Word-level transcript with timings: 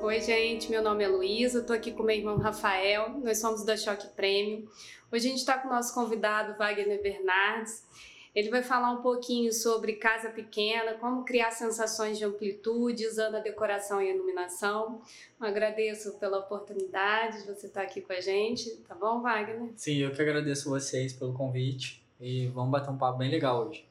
Oi, 0.00 0.20
gente, 0.20 0.70
meu 0.70 0.80
nome 0.80 1.02
é 1.02 1.08
Luísa, 1.08 1.58
estou 1.58 1.74
aqui 1.74 1.90
com 1.90 2.04
meu 2.04 2.16
irmão 2.16 2.38
Rafael, 2.38 3.18
nós 3.18 3.38
somos 3.38 3.64
da 3.64 3.76
Choque 3.76 4.06
Prêmio. 4.08 4.70
Hoje 5.10 5.26
a 5.26 5.30
gente 5.30 5.40
está 5.40 5.58
com 5.58 5.66
o 5.66 5.72
nosso 5.72 5.92
convidado 5.92 6.56
Wagner 6.56 7.02
Bernardes. 7.02 7.84
Ele 8.32 8.48
vai 8.48 8.62
falar 8.62 8.92
um 8.92 9.02
pouquinho 9.02 9.52
sobre 9.52 9.94
casa 9.94 10.30
pequena, 10.30 10.94
como 10.94 11.24
criar 11.24 11.50
sensações 11.50 12.16
de 12.16 12.24
amplitude 12.24 13.08
usando 13.08 13.34
a 13.34 13.40
decoração 13.40 14.00
e 14.00 14.08
iluminação. 14.08 15.02
Eu 15.40 15.46
agradeço 15.48 16.16
pela 16.18 16.38
oportunidade 16.38 17.42
de 17.42 17.52
você 17.52 17.66
estar 17.66 17.82
aqui 17.82 18.00
com 18.00 18.12
a 18.12 18.20
gente, 18.20 18.70
tá 18.88 18.94
bom, 18.94 19.20
Wagner? 19.20 19.72
Sim, 19.74 19.96
eu 19.96 20.12
que 20.12 20.22
agradeço 20.22 20.70
vocês 20.70 21.12
pelo 21.12 21.32
convite 21.32 22.00
e 22.20 22.46
vamos 22.46 22.70
bater 22.70 22.90
um 22.90 22.96
papo 22.96 23.18
bem 23.18 23.30
legal 23.30 23.66
hoje. 23.66 23.84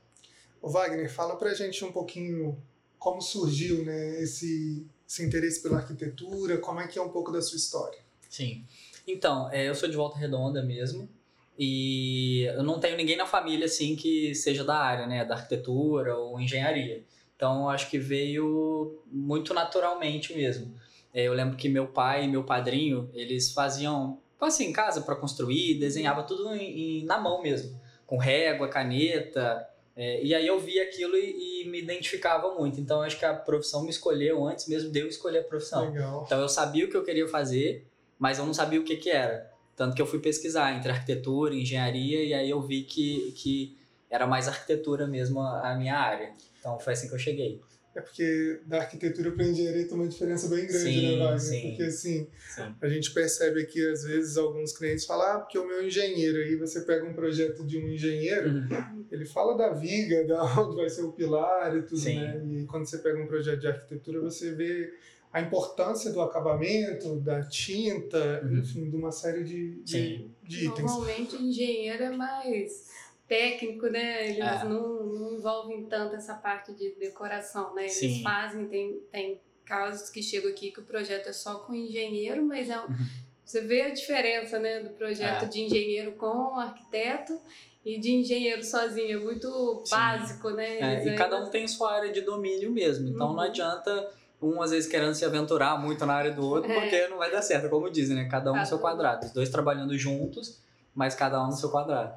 O 0.61 0.69
Wagner, 0.69 1.11
fala 1.13 1.35
pra 1.35 1.53
gente 1.53 1.83
um 1.83 1.91
pouquinho 1.91 2.57
como 2.97 3.21
surgiu 3.21 3.83
né, 3.83 4.21
esse 4.21 4.87
esse 5.07 5.25
interesse 5.25 5.63
pela 5.63 5.77
arquitetura? 5.77 6.57
Como 6.57 6.81
é 6.81 6.87
que 6.87 6.99
é 6.99 7.01
um 7.01 7.09
pouco 7.09 7.31
da 7.31 7.41
sua 7.41 7.55
história? 7.55 7.99
Sim. 8.29 8.65
Então, 9.07 9.49
é, 9.51 9.69
eu 9.69 9.73
sou 9.73 9.87
de 9.87 9.95
Volta 9.95 10.17
Redonda 10.17 10.61
mesmo. 10.61 11.09
E 11.57 12.43
eu 12.43 12.61
não 12.61 12.79
tenho 12.79 12.97
ninguém 12.97 13.17
na 13.17 13.25
família 13.25 13.65
assim 13.65 13.95
que 13.95 14.35
seja 14.35 14.63
da 14.63 14.77
área, 14.77 15.07
né, 15.07 15.25
da 15.25 15.35
arquitetura 15.35 16.15
ou 16.15 16.39
engenharia. 16.39 17.03
Então, 17.35 17.69
acho 17.69 17.89
que 17.89 17.97
veio 17.97 19.01
muito 19.11 19.53
naturalmente 19.53 20.35
mesmo. 20.35 20.75
É, 21.13 21.23
eu 21.23 21.33
lembro 21.33 21.57
que 21.57 21.69
meu 21.69 21.87
pai 21.87 22.25
e 22.25 22.27
meu 22.27 22.43
padrinho, 22.43 23.09
eles 23.13 23.51
faziam, 23.51 24.19
assim, 24.39 24.71
casa 24.71 25.01
para 25.01 25.15
construir, 25.15 25.79
desenhava 25.79 26.21
tudo 26.23 26.53
em, 26.53 26.99
em, 27.01 27.05
na 27.05 27.19
mão 27.19 27.41
mesmo, 27.41 27.79
com 28.05 28.17
régua, 28.17 28.67
caneta, 28.67 29.67
é, 29.97 30.23
e 30.23 30.35
aí 30.35 30.45
eu 30.45 30.59
vi 30.59 30.79
aquilo 30.79 31.17
e, 31.17 31.63
e, 31.63 31.69
me 31.69 31.81
identificava 31.81 32.53
muito. 32.53 32.79
Então 32.79 33.01
acho 33.01 33.17
que 33.17 33.25
a 33.25 33.33
profissão 33.33 33.81
me 33.83 33.89
escolheu 33.89 34.45
antes 34.45 34.67
mesmo 34.67 34.91
de 34.91 34.99
eu 34.99 35.07
escolher 35.07 35.39
a 35.39 35.43
profissão. 35.43 35.89
Legal. 35.89 36.23
Então 36.23 36.39
eu 36.39 36.47
sabia 36.47 36.85
o 36.85 36.89
que 36.89 36.95
eu 36.95 37.03
queria 37.03 37.27
fazer, 37.27 37.83
mas 38.19 38.37
eu 38.37 38.45
não 38.45 38.53
sabia 38.53 38.79
o 38.79 38.83
que, 38.83 38.95
que 38.95 39.09
era. 39.09 39.51
Tanto 39.75 39.95
que 39.95 40.01
eu 40.01 40.05
fui 40.05 40.19
pesquisar 40.19 40.71
entre 40.75 40.91
arquitetura 40.91 41.55
engenharia, 41.55 42.23
e 42.23 42.31
aí 42.31 42.47
eu 42.47 42.61
vi 42.61 42.83
que, 42.83 43.31
que 43.31 43.75
era 44.07 44.27
mais 44.27 44.47
arquitetura 44.47 45.07
mesmo 45.07 45.41
a, 45.41 45.71
a 45.71 45.75
minha 45.75 45.95
área. 45.95 46.31
Então 46.59 46.79
foi 46.79 46.93
assim 46.93 47.07
que 47.07 47.15
eu 47.15 47.19
cheguei. 47.19 47.59
É 47.97 48.01
porque 48.01 48.59
da 48.67 48.77
arquitetura 48.77 49.31
para 49.31 49.43
engenharia 49.43 49.87
tem 49.87 49.95
uma 49.95 50.07
diferença 50.07 50.47
bem 50.49 50.67
grande, 50.67 50.83
sim, 50.83 51.01
né, 51.17 51.17
Wagner? 51.17 51.39
Sim, 51.39 51.61
porque 51.69 51.83
assim, 51.83 52.27
sim. 52.55 52.75
a 52.79 52.87
gente 52.87 53.11
percebe 53.11 53.59
aqui, 53.63 53.83
às 53.89 54.03
vezes, 54.03 54.37
alguns 54.37 54.71
clientes 54.77 55.03
falam, 55.05 55.25
ah, 55.25 55.39
porque 55.39 55.57
o 55.57 55.67
meu 55.67 55.83
engenheiro, 55.83 56.37
aí 56.37 56.55
você 56.55 56.81
pega 56.81 57.03
um 57.05 57.13
projeto 57.13 57.65
de 57.65 57.79
um 57.79 57.87
engenheiro, 57.89 58.49
Uhum. 58.51 59.05
ele 59.11 59.25
fala 59.25 59.57
da 59.57 59.71
viga, 59.73 60.23
da 60.27 60.43
onde 60.61 60.75
vai 60.75 60.87
ser 60.89 61.01
o 61.01 61.11
pilar 61.11 61.75
e 61.75 61.81
tudo, 61.81 61.97
Sim. 61.99 62.19
né? 62.19 62.39
E 62.61 62.65
quando 62.67 62.85
você 62.85 62.99
pega 62.99 63.17
um 63.19 63.25
projeto 63.25 63.59
de 63.61 63.67
arquitetura, 63.67 64.21
você 64.21 64.51
vê 64.51 64.93
a 65.33 65.41
importância 65.41 66.11
do 66.11 66.21
acabamento, 66.21 67.19
da 67.19 67.41
tinta, 67.43 68.41
Uhum. 68.43 68.59
enfim, 68.59 68.89
de 68.91 68.95
uma 68.95 69.11
série 69.11 69.43
de, 69.43 69.81
de, 69.83 70.29
de 70.43 70.65
itens. 70.67 70.79
Normalmente 70.91 71.35
o 71.35 71.41
engenheiro 71.41 72.03
é 72.03 72.11
mais 72.15 72.87
técnico, 73.27 73.87
né? 73.87 74.29
Eles 74.29 74.39
É. 74.39 74.63
não, 74.63 75.03
não 75.05 75.33
envolvem 75.33 75.85
tanto 75.85 76.15
essa 76.15 76.33
parte 76.35 76.73
de 76.73 76.91
decoração, 76.95 77.73
né? 77.75 77.83
Eles 77.83 77.93
Sim. 77.93 78.21
fazem, 78.23 78.67
tem, 78.67 78.99
tem 79.11 79.41
casos 79.65 80.09
que 80.09 80.23
chegam 80.23 80.49
aqui 80.49 80.71
que 80.71 80.79
o 80.79 80.83
projeto 80.83 81.27
é 81.27 81.33
só 81.33 81.55
com 81.59 81.73
engenheiro, 81.75 82.45
mas 82.45 82.69
é 82.69 82.79
um, 82.79 82.83
Uhum. 82.85 82.95
você 83.43 83.61
vê 83.61 83.81
a 83.81 83.89
diferença, 83.93 84.57
né, 84.59 84.79
do 84.79 84.91
projeto 84.91 85.43
É. 85.43 85.47
de 85.47 85.61
engenheiro 85.61 86.13
com 86.13 86.57
arquiteto 86.57 87.37
e 87.85 87.99
de 87.99 88.13
engenheiro 88.13 88.63
sozinho, 88.63 89.17
é 89.19 89.21
muito 89.21 89.81
Sim. 89.85 89.91
básico, 89.95 90.49
né? 90.51 90.77
É, 90.79 90.79
e 90.79 90.83
ainda- 91.09 91.15
cada 91.15 91.43
um 91.43 91.49
tem 91.49 91.67
sua 91.67 91.93
área 91.95 92.11
de 92.13 92.21
domínio 92.21 92.71
mesmo. 92.71 93.09
Então 93.09 93.27
não 93.27 93.35
Uhum. 93.35 93.39
adianta 93.41 94.09
um 94.41 94.61
às 94.61 94.71
vezes 94.71 94.89
querendo 94.89 95.15
se 95.15 95.25
aventurar 95.25 95.77
muito 95.81 96.05
na 96.05 96.13
área 96.13 96.31
do 96.31 96.45
outro, 96.45 96.71
É. 96.71 96.79
porque 96.79 97.07
não 97.09 97.17
vai 97.17 97.29
dar 97.31 97.41
certo, 97.41 97.69
como 97.69 97.89
dizem, 97.89 98.15
né? 98.15 98.25
Cada 98.29 98.51
um 98.51 98.53
no 98.53 98.59
Cada 98.59 98.65
seu 98.67 98.77
um. 98.77 98.81
quadrado. 98.81 99.25
Os 99.25 99.31
dois 99.33 99.49
trabalhando 99.49 99.97
juntos, 99.97 100.61
mas 100.95 101.13
cada 101.15 101.41
um 101.43 101.47
no 101.47 101.53
seu 101.53 101.69
quadrado. 101.69 102.13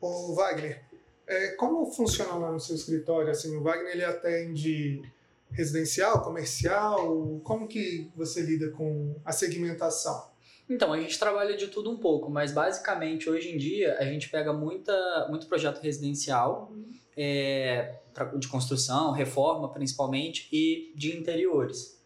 Ô, 0.00 0.34
Wagner, 0.34 0.82
é, 1.26 1.48
como 1.56 1.86
funciona 1.92 2.34
lá 2.34 2.50
no 2.52 2.58
seu 2.60 2.74
escritório? 2.74 3.30
Assim, 3.30 3.56
o 3.56 3.62
Wagner 3.62 3.92
ele 3.92 4.04
atende 4.04 5.02
residencial, 5.50 6.22
comercial? 6.22 7.40
Como 7.44 7.66
que 7.68 8.10
você 8.16 8.40
lida 8.42 8.70
com 8.70 9.14
a 9.24 9.32
segmentação? 9.32 10.30
Então, 10.68 10.92
a 10.92 11.00
gente 11.00 11.18
trabalha 11.18 11.56
de 11.56 11.66
tudo 11.66 11.90
um 11.90 11.96
pouco, 11.98 12.30
mas 12.30 12.52
basicamente 12.52 13.28
hoje 13.28 13.50
em 13.50 13.58
dia 13.58 13.96
a 13.98 14.04
gente 14.04 14.28
pega 14.30 14.52
muita, 14.52 15.26
muito 15.28 15.46
projeto 15.48 15.80
residencial, 15.80 16.72
é, 17.16 17.96
pra- 18.14 18.26
de 18.26 18.46
construção, 18.48 19.10
reforma 19.12 19.68
principalmente, 19.72 20.48
e 20.52 20.92
de 20.94 21.16
interiores. 21.16 21.99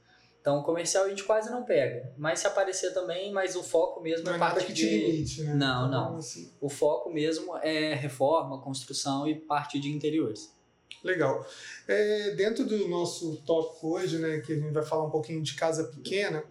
Então, 0.45 0.63
comercial 0.63 1.07
a 1.07 1.09
gente 1.09 1.25
quase 1.25 1.51
não 1.51 1.65
pega, 1.65 2.13
mas 2.19 2.41
se 2.41 2.47
aparecer 2.47 2.93
também, 2.93 3.33
mas 3.33 3.57
o 3.57 3.63
foco 3.63 4.03
mesmo 4.03 4.27
Não 4.27 4.33
é 4.33 4.37
é 4.37 4.39
nada 4.39 4.53
parte 4.57 4.67
que 4.67 4.73
de... 4.75 4.87
te 4.87 5.07
limite, 5.07 5.43
né? 5.43 5.55
Não, 5.55 5.87
Então, 5.87 6.11
não. 6.11 6.17
assim, 6.19 6.53
O 6.61 6.69
foco 6.69 7.11
mesmo 7.11 7.57
é 7.63 7.95
reforma, 7.95 8.61
construção 8.61 9.27
e 9.27 9.35
parte 9.35 9.81
de 9.81 9.89
interiores. 9.91 10.55
Legal. 11.03 11.47
É, 11.89 12.33
dentro 12.33 12.67
do 12.67 12.87
nosso 12.89 13.37
tópico 13.47 13.95
hoje, 13.95 14.19
né, 14.19 14.41
que 14.41 14.53
a 14.53 14.57
gente 14.57 14.71
vai 14.71 14.85
falar 14.85 15.07
um 15.07 15.11
pouquinho 15.11 15.41
de 15.43 15.55
casa 15.55 15.85
pequena, 15.85 16.45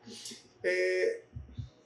é, 0.63 1.21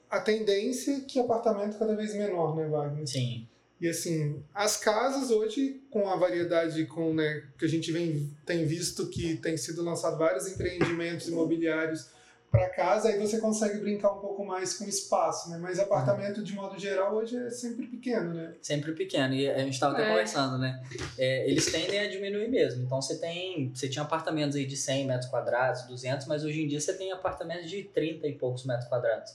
a 0.08 0.18
tendência 0.18 0.92
é 0.96 1.00
que 1.00 1.20
apartamento 1.20 1.78
cada 1.78 1.94
vez 1.94 2.14
menor, 2.14 2.56
né, 2.56 2.66
Wagner? 2.68 3.06
Sim. 3.06 3.46
E 3.80 3.88
assim, 3.88 4.42
as 4.54 4.76
casas 4.76 5.30
hoje, 5.30 5.80
com 5.90 6.08
a 6.08 6.16
variedade 6.16 6.84
com, 6.86 7.14
né, 7.14 7.44
que 7.58 7.64
a 7.64 7.68
gente 7.68 7.92
vem, 7.92 8.28
tem 8.44 8.64
visto 8.66 9.08
que 9.08 9.36
tem 9.36 9.56
sido 9.56 9.82
lançado 9.84 10.18
vários 10.18 10.48
empreendimentos 10.48 11.28
imobiliários 11.28 12.08
para 12.50 12.68
casa, 12.70 13.08
aí 13.10 13.18
você 13.18 13.38
consegue 13.38 13.78
brincar 13.78 14.10
um 14.10 14.20
pouco 14.20 14.42
mais 14.44 14.72
com 14.74 14.84
espaço, 14.86 15.50
né? 15.50 15.58
Mas 15.58 15.78
apartamento, 15.78 16.42
de 16.42 16.54
modo 16.54 16.78
geral, 16.80 17.14
hoje 17.14 17.36
é 17.36 17.50
sempre 17.50 17.86
pequeno, 17.86 18.32
né? 18.32 18.54
Sempre 18.62 18.92
pequeno. 18.92 19.34
E 19.34 19.48
a 19.50 19.58
gente 19.58 19.74
estava 19.74 19.92
até 19.92 20.04
É. 20.04 20.08
conversando, 20.08 20.56
né? 20.58 20.82
É, 21.18 21.48
eles 21.48 21.70
tendem 21.70 22.00
a 22.00 22.08
diminuir 22.08 22.48
mesmo. 22.48 22.82
Então 22.82 23.02
você 23.02 23.18
tem. 23.18 23.70
Você 23.74 23.86
tinha 23.86 24.02
apartamentos 24.02 24.56
aí 24.56 24.64
de 24.64 24.78
100 24.78 25.06
metros 25.06 25.30
quadrados, 25.30 25.82
200, 25.82 26.26
mas 26.26 26.42
hoje 26.42 26.62
em 26.62 26.66
dia 26.66 26.80
você 26.80 26.94
tem 26.94 27.12
apartamentos 27.12 27.68
de 27.68 27.82
30 27.84 28.26
e 28.26 28.32
poucos 28.32 28.64
metros 28.64 28.88
quadrados. 28.88 29.30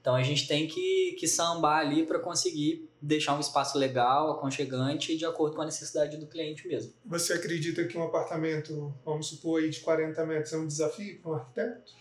Então 0.00 0.14
a 0.14 0.22
gente 0.22 0.46
tem 0.46 0.66
que, 0.68 1.16
que 1.18 1.26
sambar 1.26 1.80
ali 1.80 2.04
para 2.04 2.18
conseguir 2.18 2.87
deixar 3.00 3.36
um 3.36 3.40
espaço 3.40 3.78
legal, 3.78 4.32
aconchegante 4.32 5.12
e 5.12 5.16
de 5.16 5.24
acordo 5.24 5.56
com 5.56 5.62
a 5.62 5.66
necessidade 5.66 6.16
do 6.16 6.26
cliente 6.26 6.66
mesmo. 6.66 6.92
Você 7.06 7.32
acredita 7.32 7.84
que 7.84 7.96
um 7.96 8.02
apartamento, 8.02 8.92
vamos 9.04 9.28
supor 9.28 9.62
aí, 9.62 9.70
de 9.70 9.80
40 9.80 10.26
metros 10.26 10.52
é 10.52 10.56
um 10.56 10.66
desafio 10.66 11.20
para 11.20 11.30
um 11.30 11.34
arquiteto? 11.34 11.92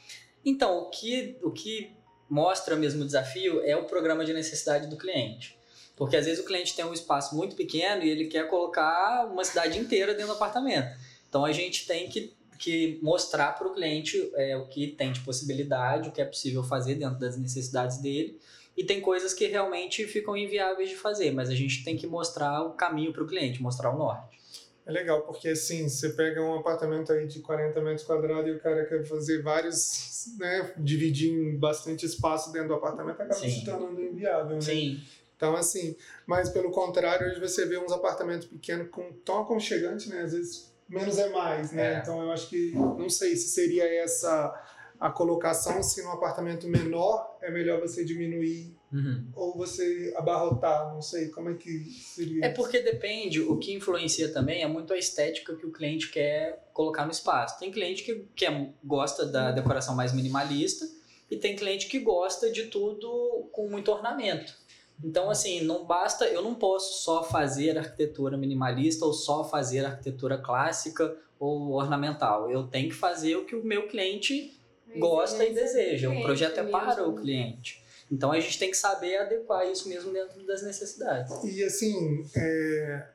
Então, 0.43 0.79
o 0.79 0.89
que, 0.89 1.37
o 1.43 1.51
que 1.51 1.95
mostra 2.29 2.75
mesmo 2.75 3.03
o 3.03 3.05
desafio 3.05 3.61
é 3.61 3.75
o 3.75 3.85
programa 3.85 4.25
de 4.25 4.33
necessidade 4.33 4.87
do 4.87 4.97
cliente. 4.97 5.57
Porque 5.95 6.15
às 6.15 6.25
vezes 6.25 6.43
o 6.43 6.45
cliente 6.45 6.75
tem 6.75 6.85
um 6.85 6.93
espaço 6.93 7.35
muito 7.35 7.55
pequeno 7.55 8.03
e 8.03 8.09
ele 8.09 8.27
quer 8.27 8.47
colocar 8.47 9.25
uma 9.31 9.43
cidade 9.43 9.79
inteira 9.79 10.13
dentro 10.13 10.27
do 10.27 10.33
apartamento. 10.33 10.95
Então 11.27 11.43
a 11.43 11.51
gente 11.51 11.87
tem 11.87 12.07
que, 12.07 12.33
que 12.59 12.99
mostrar 13.01 13.53
para 13.53 13.67
o 13.67 13.73
cliente 13.73 14.31
é, 14.35 14.55
o 14.55 14.67
que 14.67 14.87
tem 14.87 15.11
de 15.11 15.21
possibilidade, 15.21 16.09
o 16.09 16.11
que 16.11 16.21
é 16.21 16.25
possível 16.25 16.63
fazer 16.63 16.95
dentro 16.95 17.19
das 17.19 17.35
necessidades 17.35 17.97
dele. 17.97 18.39
E 18.77 18.83
tem 18.83 19.01
coisas 19.01 19.33
que 19.33 19.47
realmente 19.47 20.05
ficam 20.05 20.37
inviáveis 20.37 20.89
de 20.89 20.95
fazer, 20.95 21.31
mas 21.31 21.49
a 21.49 21.55
gente 21.55 21.83
tem 21.83 21.97
que 21.97 22.05
mostrar 22.05 22.61
o 22.61 22.73
caminho 22.73 23.11
para 23.11 23.23
o 23.23 23.27
cliente, 23.27 23.61
mostrar 23.61 23.89
o 23.89 23.97
norte. 23.97 24.37
É 24.85 24.91
legal, 24.91 25.23
porque 25.23 25.49
assim, 25.49 25.89
você 25.89 26.09
pega 26.09 26.41
um 26.41 26.55
apartamento 26.55 27.11
aí 27.11 27.27
de 27.27 27.39
40 27.39 27.81
metros 27.81 28.05
quadrados 28.05 28.47
e 28.49 28.53
o 28.53 28.59
cara 28.59 28.85
quer 28.85 29.03
fazer 29.05 29.41
vários, 29.41 30.27
né, 30.37 30.71
dividir 30.77 31.29
em 31.29 31.57
bastante 31.57 32.05
espaço 32.05 32.53
dentro 32.53 32.69
do 32.69 32.73
apartamento, 32.75 33.15
acaba 33.15 33.33
Sim. 33.33 33.49
se 33.49 33.65
tornando 33.65 33.99
inviável, 34.01 34.55
né? 34.55 34.61
Sim, 34.61 35.01
Então, 35.35 35.55
assim, 35.55 35.95
mas 36.25 36.49
pelo 36.49 36.71
contrário, 36.71 37.27
hoje 37.27 37.39
você 37.39 37.65
vê 37.65 37.77
uns 37.77 37.91
apartamentos 37.91 38.47
pequenos 38.47 38.89
com 38.89 39.11
tão 39.25 39.41
aconchegantes, 39.41 40.07
né? 40.07 40.21
Às 40.21 40.31
vezes 40.31 40.73
menos 40.87 41.17
é 41.17 41.29
mais, 41.29 41.71
né? 41.73 41.95
É. 41.95 41.99
Então 41.99 42.21
eu 42.21 42.31
acho 42.31 42.47
que, 42.47 42.71
não 42.73 43.09
sei 43.09 43.35
se 43.35 43.49
seria 43.49 43.83
essa 44.01 44.53
a 44.99 45.09
colocação, 45.09 45.81
se 45.83 46.01
num 46.03 46.11
apartamento 46.11 46.67
menor 46.67 47.37
é 47.41 47.51
melhor 47.51 47.79
você 47.79 48.03
diminuir 48.03 48.75
Uhum. 48.89 49.27
ou 49.35 49.57
você 49.57 50.13
abarrotar, 50.15 50.93
não 50.93 51.01
sei, 51.01 51.27
como 51.27 51.49
é 51.49 51.55
que 51.55 51.83
seria 51.91 52.45
É 52.45 52.49
porque 52.49 52.79
depende, 52.79 53.41
o 53.41 53.57
que 53.57 53.73
influencia 53.73 54.31
também 54.31 54.63
é 54.63 54.67
muito 54.67 54.93
a 54.93 54.97
estética 54.97 55.53
que 55.57 55.65
o 55.65 55.71
cliente 55.73 56.09
quer 56.09 56.69
colocar 56.73 57.03
no 57.03 57.11
espaço. 57.11 57.59
Tem 57.59 57.69
cliente 57.69 58.01
que, 58.03 58.25
que 58.33 58.45
é- 58.45 58.69
gosta 58.81 59.25
da 59.25 59.51
decoração 59.51 59.93
mais 59.93 60.13
minimalista 60.13 60.85
e 61.29 61.35
tem 61.35 61.53
cliente 61.53 61.87
que 61.87 61.99
gosta 61.99 62.49
de 62.49 62.67
tudo 62.67 63.49
com 63.51 63.67
muito 63.69 63.91
ornamento. 63.91 64.55
Então, 65.03 65.29
assim, 65.29 65.59
não 65.61 65.83
basta, 65.85 66.25
eu 66.25 66.41
não 66.41 66.55
posso 66.55 67.03
só 67.03 67.23
fazer 67.23 67.77
arquitetura 67.77 68.37
minimalista 68.37 69.05
ou 69.05 69.11
só 69.11 69.43
fazer 69.43 69.85
arquitetura 69.85 70.37
clássica 70.37 71.13
ou 71.37 71.73
ornamental. 71.73 72.49
Eu 72.49 72.63
tenho 72.63 72.87
que 72.89 72.95
fazer 72.95 73.35
o 73.35 73.45
que 73.45 73.53
o 73.55 73.63
meu 73.63 73.87
cliente 73.87 74.56
Mas 74.87 74.99
gosta 74.99 75.45
e 75.45 75.53
deseja. 75.53 76.09
O 76.09 76.21
projeto 76.21 76.59
é 76.59 76.63
para 76.63 76.95
mesmo. 76.95 77.11
o 77.11 77.15
cliente. 77.15 77.83
Então 78.11 78.31
a 78.31 78.39
gente 78.39 78.57
tem 78.57 78.71
que 78.71 78.77
saber 78.77 79.17
adequar 79.17 79.69
isso 79.69 79.89
mesmo 79.89 80.13
dentro 80.13 80.45
das 80.45 80.63
necessidades. 80.63 81.31
E 81.43 81.63
assim, 81.63 82.25
é, 82.35 83.07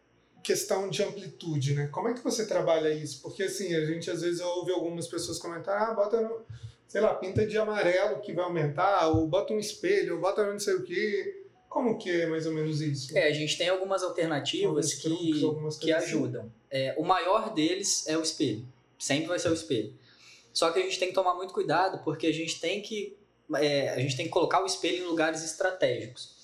questão 0.43 0.91
de 0.91 1.03
amplitude, 1.03 1.75
né? 1.75 1.89
Como 1.91 2.09
é 2.09 2.15
que 2.15 2.23
você 2.23 2.47
trabalha 2.47 2.93
isso? 2.93 3.23
Porque 3.23 3.45
assim, 3.45 3.75
a 3.75 3.85
gente 3.87 4.11
às 4.11 4.21
vezes 4.21 4.41
ouve 4.41 4.73
algumas 4.73 5.07
pessoas 5.07 5.39
comentar, 5.39 5.91
ah, 5.91 5.95
bota 5.95 6.21
no... 6.21 6.43
sei 6.87 7.01
lá, 7.01 7.15
pinta 7.15 7.47
de 7.47 7.57
amarelo 7.57 8.21
que 8.21 8.33
vai 8.33 8.45
aumentar, 8.45 9.09
ou 9.09 9.27
bota 9.27 9.55
um 9.55 9.59
espelho, 9.59 10.17
ou 10.17 10.21
bota 10.21 10.45
não 10.45 10.59
sei 10.59 10.75
o 10.75 10.83
quê. 10.83 11.39
Como 11.69 11.97
que 11.97 12.11
é 12.11 12.27
mais 12.27 12.45
ou 12.47 12.53
menos 12.53 12.83
isso? 12.83 13.17
É, 13.17 13.29
a 13.29 13.33
gente 13.33 13.57
tem 13.57 13.71
algumas 13.71 14.03
alternativas 14.03 14.93
Alguns 14.93 15.41
truques, 15.41 15.77
que, 15.79 15.87
que 15.87 15.93
assim. 15.93 16.07
ajudam. 16.07 16.53
É, 16.71 16.95
o 16.99 17.03
maior 17.03 17.55
deles 17.55 18.07
é 18.07 18.19
o 18.19 18.21
espelho. 18.21 18.67
Sempre 18.99 19.29
vai 19.29 19.39
ser 19.39 19.49
o 19.49 19.55
espelho. 19.55 19.95
Só 20.53 20.71
que 20.71 20.79
a 20.79 20.83
gente 20.83 20.99
tem 20.99 21.09
que 21.09 21.15
tomar 21.15 21.35
muito 21.35 21.53
cuidado 21.53 22.03
porque 22.05 22.27
a 22.27 22.33
gente 22.33 22.61
tem 22.61 22.81
que 22.81 23.17
é, 23.57 23.91
a 23.91 23.99
gente 23.99 24.17
tem 24.17 24.27
que 24.27 24.33
colocar 24.33 24.63
o 24.63 24.67
espelho 24.67 25.05
em 25.05 25.07
lugares 25.07 25.43
estratégicos. 25.45 26.43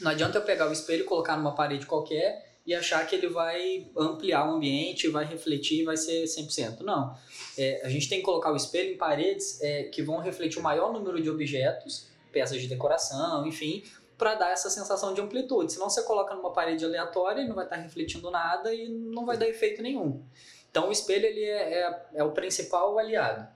Não 0.00 0.10
adianta 0.10 0.38
eu 0.38 0.42
pegar 0.42 0.68
o 0.68 0.72
espelho 0.72 1.02
e 1.02 1.04
colocar 1.04 1.36
numa 1.36 1.54
parede 1.54 1.86
qualquer 1.86 2.48
e 2.66 2.74
achar 2.74 3.06
que 3.06 3.14
ele 3.14 3.28
vai 3.28 3.86
ampliar 3.96 4.46
o 4.46 4.54
ambiente, 4.54 5.08
vai 5.08 5.24
refletir, 5.24 5.84
vai 5.84 5.96
ser 5.96 6.24
100%. 6.24 6.80
Não. 6.80 7.16
É, 7.56 7.80
a 7.84 7.88
gente 7.88 8.08
tem 8.08 8.18
que 8.18 8.24
colocar 8.24 8.52
o 8.52 8.56
espelho 8.56 8.92
em 8.92 8.96
paredes 8.96 9.60
é, 9.62 9.84
que 9.84 10.02
vão 10.02 10.18
refletir 10.18 10.58
o 10.58 10.62
maior 10.62 10.92
número 10.92 11.20
de 11.20 11.30
objetos, 11.30 12.08
peças 12.30 12.60
de 12.60 12.68
decoração, 12.68 13.46
enfim, 13.46 13.82
para 14.18 14.34
dar 14.34 14.50
essa 14.50 14.68
sensação 14.68 15.14
de 15.14 15.20
amplitude. 15.20 15.72
Senão 15.72 15.88
você 15.88 16.02
coloca 16.02 16.34
numa 16.34 16.52
parede 16.52 16.84
aleatória 16.84 17.40
e 17.40 17.48
não 17.48 17.54
vai 17.54 17.64
estar 17.64 17.76
refletindo 17.76 18.30
nada 18.30 18.74
e 18.74 18.88
não 18.88 19.24
vai 19.24 19.38
dar 19.38 19.48
efeito 19.48 19.80
nenhum. 19.80 20.22
Então 20.70 20.88
o 20.88 20.92
espelho 20.92 21.26
ele 21.26 21.44
é, 21.44 21.80
é, 21.80 22.06
é 22.14 22.24
o 22.24 22.32
principal 22.32 22.98
aliado. 22.98 23.48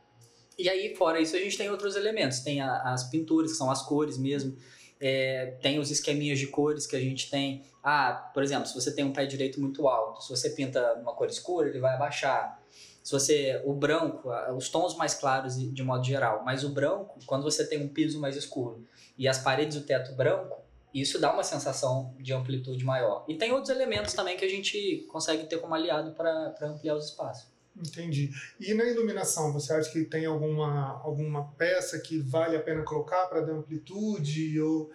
E 0.58 0.68
aí, 0.68 0.94
fora 0.94 1.20
isso, 1.20 1.34
a 1.34 1.38
gente 1.38 1.56
tem 1.56 1.70
outros 1.70 1.96
elementos. 1.96 2.40
Tem 2.40 2.60
a, 2.60 2.92
as 2.92 3.04
pinturas, 3.04 3.52
que 3.52 3.56
são 3.56 3.70
as 3.70 3.82
cores 3.82 4.18
mesmo. 4.18 4.56
É, 5.00 5.56
tem 5.60 5.78
os 5.78 5.90
esqueminhas 5.90 6.38
de 6.38 6.46
cores 6.46 6.86
que 6.86 6.94
a 6.94 7.00
gente 7.00 7.30
tem. 7.30 7.64
Ah, 7.82 8.30
por 8.32 8.42
exemplo, 8.42 8.66
se 8.66 8.74
você 8.74 8.94
tem 8.94 9.04
um 9.04 9.12
pé 9.12 9.26
direito 9.26 9.60
muito 9.60 9.88
alto, 9.88 10.22
se 10.22 10.30
você 10.30 10.50
pinta 10.50 10.94
uma 10.94 11.14
cor 11.14 11.28
escura, 11.28 11.68
ele 11.68 11.80
vai 11.80 11.94
abaixar. 11.94 12.62
Se 13.02 13.10
você. 13.10 13.60
O 13.64 13.74
branco, 13.74 14.28
os 14.56 14.68
tons 14.68 14.96
mais 14.96 15.14
claros 15.14 15.56
de 15.56 15.82
modo 15.82 16.04
geral, 16.04 16.42
mas 16.44 16.62
o 16.62 16.68
branco, 16.68 17.18
quando 17.26 17.42
você 17.42 17.66
tem 17.66 17.82
um 17.82 17.88
piso 17.88 18.20
mais 18.20 18.36
escuro 18.36 18.86
e 19.18 19.26
as 19.26 19.38
paredes 19.38 19.76
e 19.76 19.80
o 19.80 19.82
teto 19.82 20.14
branco, 20.14 20.62
isso 20.94 21.18
dá 21.18 21.32
uma 21.32 21.42
sensação 21.42 22.14
de 22.18 22.32
amplitude 22.32 22.84
maior. 22.84 23.24
E 23.28 23.36
tem 23.36 23.52
outros 23.52 23.70
elementos 23.70 24.14
também 24.14 24.36
que 24.36 24.44
a 24.44 24.48
gente 24.48 25.06
consegue 25.10 25.46
ter 25.46 25.58
como 25.58 25.74
aliado 25.74 26.12
para 26.12 26.54
ampliar 26.62 26.94
os 26.94 27.06
espaços. 27.06 27.52
Entendi. 27.76 28.30
E 28.60 28.74
na 28.74 28.84
iluminação, 28.84 29.52
você 29.52 29.72
acha 29.72 29.90
que 29.90 30.04
tem 30.04 30.26
alguma, 30.26 31.00
alguma 31.02 31.44
peça 31.54 31.98
que 31.98 32.18
vale 32.18 32.56
a 32.56 32.60
pena 32.60 32.82
colocar 32.82 33.26
para 33.26 33.40
dar 33.40 33.52
amplitude 33.52 34.60
ou 34.60 34.90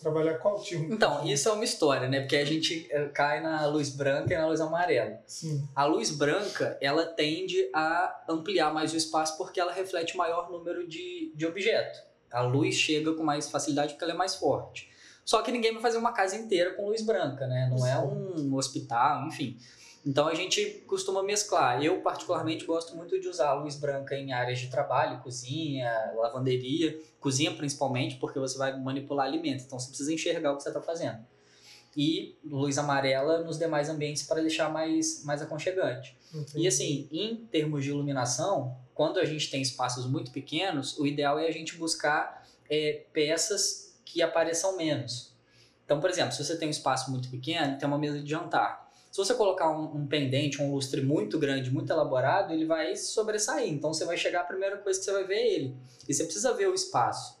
trabalhar 0.00 0.38
qual 0.38 0.62
tipo? 0.62 0.92
Então, 0.92 1.26
isso 1.26 1.48
é 1.48 1.52
uma 1.52 1.64
história, 1.64 2.08
né? 2.08 2.20
Porque 2.20 2.36
a 2.36 2.44
gente 2.44 2.86
eh, 2.90 3.08
cai 3.08 3.40
na 3.40 3.66
luz 3.66 3.88
branca 3.88 4.32
e 4.32 4.36
na 4.36 4.46
luz 4.46 4.60
amarela. 4.60 5.18
Sim. 5.26 5.66
A 5.74 5.84
luz 5.84 6.10
branca, 6.10 6.76
ela 6.80 7.04
tende 7.06 7.68
a 7.74 8.24
ampliar 8.28 8.72
mais 8.72 8.92
o 8.92 8.96
espaço 8.96 9.36
porque 9.36 9.58
ela 9.58 9.72
reflete 9.72 10.16
maior 10.16 10.50
número 10.50 10.86
de, 10.86 11.32
de 11.34 11.46
objetos. 11.46 12.00
A 12.30 12.42
luz 12.42 12.74
chega 12.74 13.14
com 13.14 13.22
mais 13.22 13.50
facilidade 13.50 13.94
porque 13.94 14.04
ela 14.04 14.12
é 14.12 14.16
mais 14.16 14.34
forte. 14.34 14.90
Só 15.28 15.42
que 15.42 15.52
ninguém 15.52 15.74
vai 15.74 15.82
fazer 15.82 15.98
uma 15.98 16.10
casa 16.10 16.36
inteira 16.36 16.72
com 16.72 16.88
luz 16.88 17.02
branca, 17.02 17.46
né? 17.46 17.68
Não 17.70 17.86
é 17.86 17.98
um 17.98 18.54
hospital, 18.54 19.28
enfim. 19.28 19.58
Então 20.06 20.26
a 20.26 20.34
gente 20.34 20.82
costuma 20.86 21.22
mesclar. 21.22 21.84
Eu, 21.84 22.00
particularmente, 22.00 22.64
gosto 22.64 22.96
muito 22.96 23.20
de 23.20 23.28
usar 23.28 23.50
a 23.50 23.52
luz 23.52 23.76
branca 23.76 24.16
em 24.16 24.32
áreas 24.32 24.58
de 24.58 24.68
trabalho, 24.68 25.20
cozinha, 25.20 25.92
lavanderia, 26.16 26.98
cozinha 27.20 27.54
principalmente, 27.54 28.16
porque 28.16 28.38
você 28.38 28.56
vai 28.56 28.80
manipular 28.80 29.26
alimentos, 29.26 29.66
então 29.66 29.78
você 29.78 29.88
precisa 29.88 30.14
enxergar 30.14 30.50
o 30.50 30.56
que 30.56 30.62
você 30.62 30.70
está 30.70 30.80
fazendo. 30.80 31.18
E 31.94 32.34
luz 32.42 32.78
amarela 32.78 33.42
nos 33.42 33.58
demais 33.58 33.90
ambientes 33.90 34.22
para 34.22 34.40
deixar 34.40 34.72
mais, 34.72 35.22
mais 35.26 35.42
aconchegante. 35.42 36.16
Entendi. 36.32 36.64
E 36.64 36.66
assim, 36.66 37.06
em 37.12 37.36
termos 37.52 37.84
de 37.84 37.90
iluminação, 37.90 38.74
quando 38.94 39.18
a 39.18 39.26
gente 39.26 39.50
tem 39.50 39.60
espaços 39.60 40.06
muito 40.06 40.30
pequenos, 40.30 40.98
o 40.98 41.06
ideal 41.06 41.38
é 41.38 41.46
a 41.46 41.52
gente 41.52 41.76
buscar 41.76 42.48
é, 42.70 43.04
peças 43.12 43.87
que 44.12 44.22
apareçam 44.22 44.76
menos. 44.76 45.36
Então, 45.84 46.00
por 46.00 46.10
exemplo, 46.10 46.32
se 46.32 46.44
você 46.44 46.56
tem 46.56 46.68
um 46.68 46.70
espaço 46.70 47.10
muito 47.10 47.30
pequeno, 47.30 47.78
tem 47.78 47.86
uma 47.86 47.98
mesa 47.98 48.20
de 48.20 48.28
jantar. 48.28 48.88
Se 49.10 49.16
você 49.16 49.34
colocar 49.34 49.70
um, 49.70 49.96
um, 49.96 50.06
pendente, 50.06 50.62
um 50.62 50.72
lustre 50.72 51.00
muito 51.00 51.38
grande, 51.38 51.70
muito 51.70 51.90
elaborado, 51.90 52.52
ele 52.52 52.66
vai 52.66 52.94
sobressair. 52.94 53.72
Então 53.72 53.92
você 53.92 54.04
vai 54.04 54.16
chegar, 54.16 54.42
a 54.42 54.44
primeira 54.44 54.76
coisa 54.78 54.98
que 54.98 55.04
você 55.04 55.12
vai 55.12 55.24
ver 55.24 55.34
é 55.34 55.54
ele. 55.54 55.76
E 56.08 56.12
você 56.12 56.24
precisa 56.24 56.52
ver 56.52 56.68
o 56.68 56.74
espaço. 56.74 57.38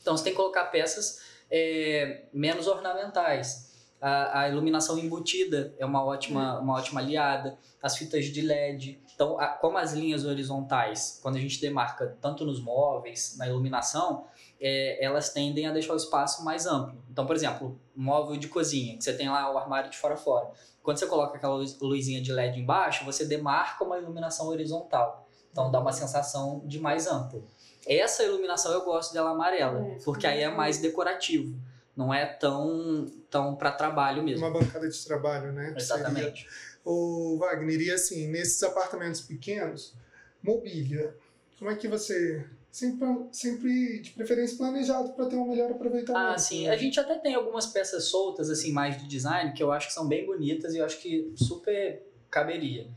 Então 0.00 0.16
você 0.16 0.24
tem 0.24 0.32
que 0.32 0.36
colocar 0.36 0.64
peças 0.66 1.20
é, 1.50 2.24
menos 2.32 2.66
ornamentais. 2.66 3.72
A, 4.00 4.40
a, 4.40 4.48
iluminação 4.48 4.98
embutida 4.98 5.72
é 5.78 5.86
uma 5.86 6.04
ótima, 6.04 6.58
uma 6.58 6.74
ótima 6.74 7.00
aliada. 7.00 7.56
As 7.80 7.96
fitas 7.96 8.24
de 8.26 8.42
LED. 8.42 9.00
Então, 9.14 9.38
a, 9.38 9.46
como 9.46 9.78
as 9.78 9.92
linhas 9.92 10.24
horizontais, 10.24 11.20
quando 11.22 11.36
a 11.36 11.40
gente 11.40 11.60
demarca 11.60 12.18
tanto 12.20 12.44
nos 12.44 12.60
móveis, 12.60 13.36
na 13.38 13.46
iluminação, 13.46 14.26
é, 14.60 15.04
elas 15.04 15.30
tendem 15.30 15.66
a 15.66 15.72
deixar 15.72 15.92
o 15.92 15.96
espaço 15.96 16.44
mais 16.44 16.66
amplo. 16.66 17.02
Então, 17.10 17.26
por 17.26 17.36
exemplo, 17.36 17.78
um 17.96 18.02
móvel 18.02 18.36
de 18.36 18.48
cozinha, 18.48 18.96
que 18.96 19.04
você 19.04 19.12
tem 19.12 19.28
lá 19.28 19.52
o 19.52 19.58
armário 19.58 19.90
de 19.90 19.96
fora 19.96 20.14
a 20.14 20.16
fora. 20.16 20.50
Quando 20.82 20.98
você 20.98 21.06
coloca 21.06 21.36
aquela 21.36 21.54
luzinha 21.80 22.20
de 22.20 22.32
LED 22.32 22.60
embaixo, 22.60 23.04
você 23.04 23.24
demarca 23.24 23.84
uma 23.84 23.98
iluminação 23.98 24.48
horizontal. 24.48 25.26
Então 25.50 25.70
dá 25.70 25.80
uma 25.80 25.92
sensação 25.92 26.62
de 26.66 26.78
mais 26.78 27.06
amplo. 27.06 27.44
Essa 27.86 28.24
iluminação 28.24 28.72
eu 28.72 28.84
gosto 28.84 29.12
dela 29.12 29.30
amarela, 29.30 29.80
é, 29.86 29.98
porque 30.04 30.26
aí 30.26 30.42
é 30.42 30.50
mais 30.50 30.78
decorativo. 30.78 31.56
Não 31.96 32.12
é 32.12 32.26
tão, 32.26 33.06
tão 33.30 33.54
para 33.54 33.70
trabalho 33.70 34.22
mesmo. 34.22 34.44
Uma 34.44 34.58
bancada 34.58 34.88
de 34.88 35.04
trabalho, 35.04 35.52
né? 35.52 35.74
Exatamente. 35.76 36.46
O 36.84 37.38
Wagner, 37.38 37.80
e 37.80 37.90
assim, 37.90 38.26
nesses 38.28 38.62
apartamentos 38.62 39.20
pequenos, 39.20 39.94
mobília, 40.42 41.16
como 41.58 41.70
é 41.70 41.76
que 41.76 41.86
você 41.86 42.44
sempre, 42.74 43.06
sempre 43.30 44.00
de 44.00 44.10
preferência 44.10 44.56
planejado 44.58 45.12
para 45.12 45.26
ter 45.26 45.36
um 45.36 45.46
melhor 45.46 45.70
aproveitamento. 45.70 46.16
Ah, 46.16 46.36
sim. 46.36 46.68
A 46.68 46.76
gente 46.76 46.98
até 46.98 47.14
tem 47.14 47.32
algumas 47.32 47.68
peças 47.68 48.06
soltas, 48.06 48.50
assim, 48.50 48.72
mais 48.72 49.00
de 49.00 49.06
design, 49.06 49.52
que 49.52 49.62
eu 49.62 49.70
acho 49.70 49.86
que 49.86 49.92
são 49.92 50.08
bem 50.08 50.26
bonitas 50.26 50.74
e 50.74 50.78
eu 50.78 50.84
acho 50.84 50.98
que 50.98 51.32
super 51.36 52.04
caberia. 52.28 52.88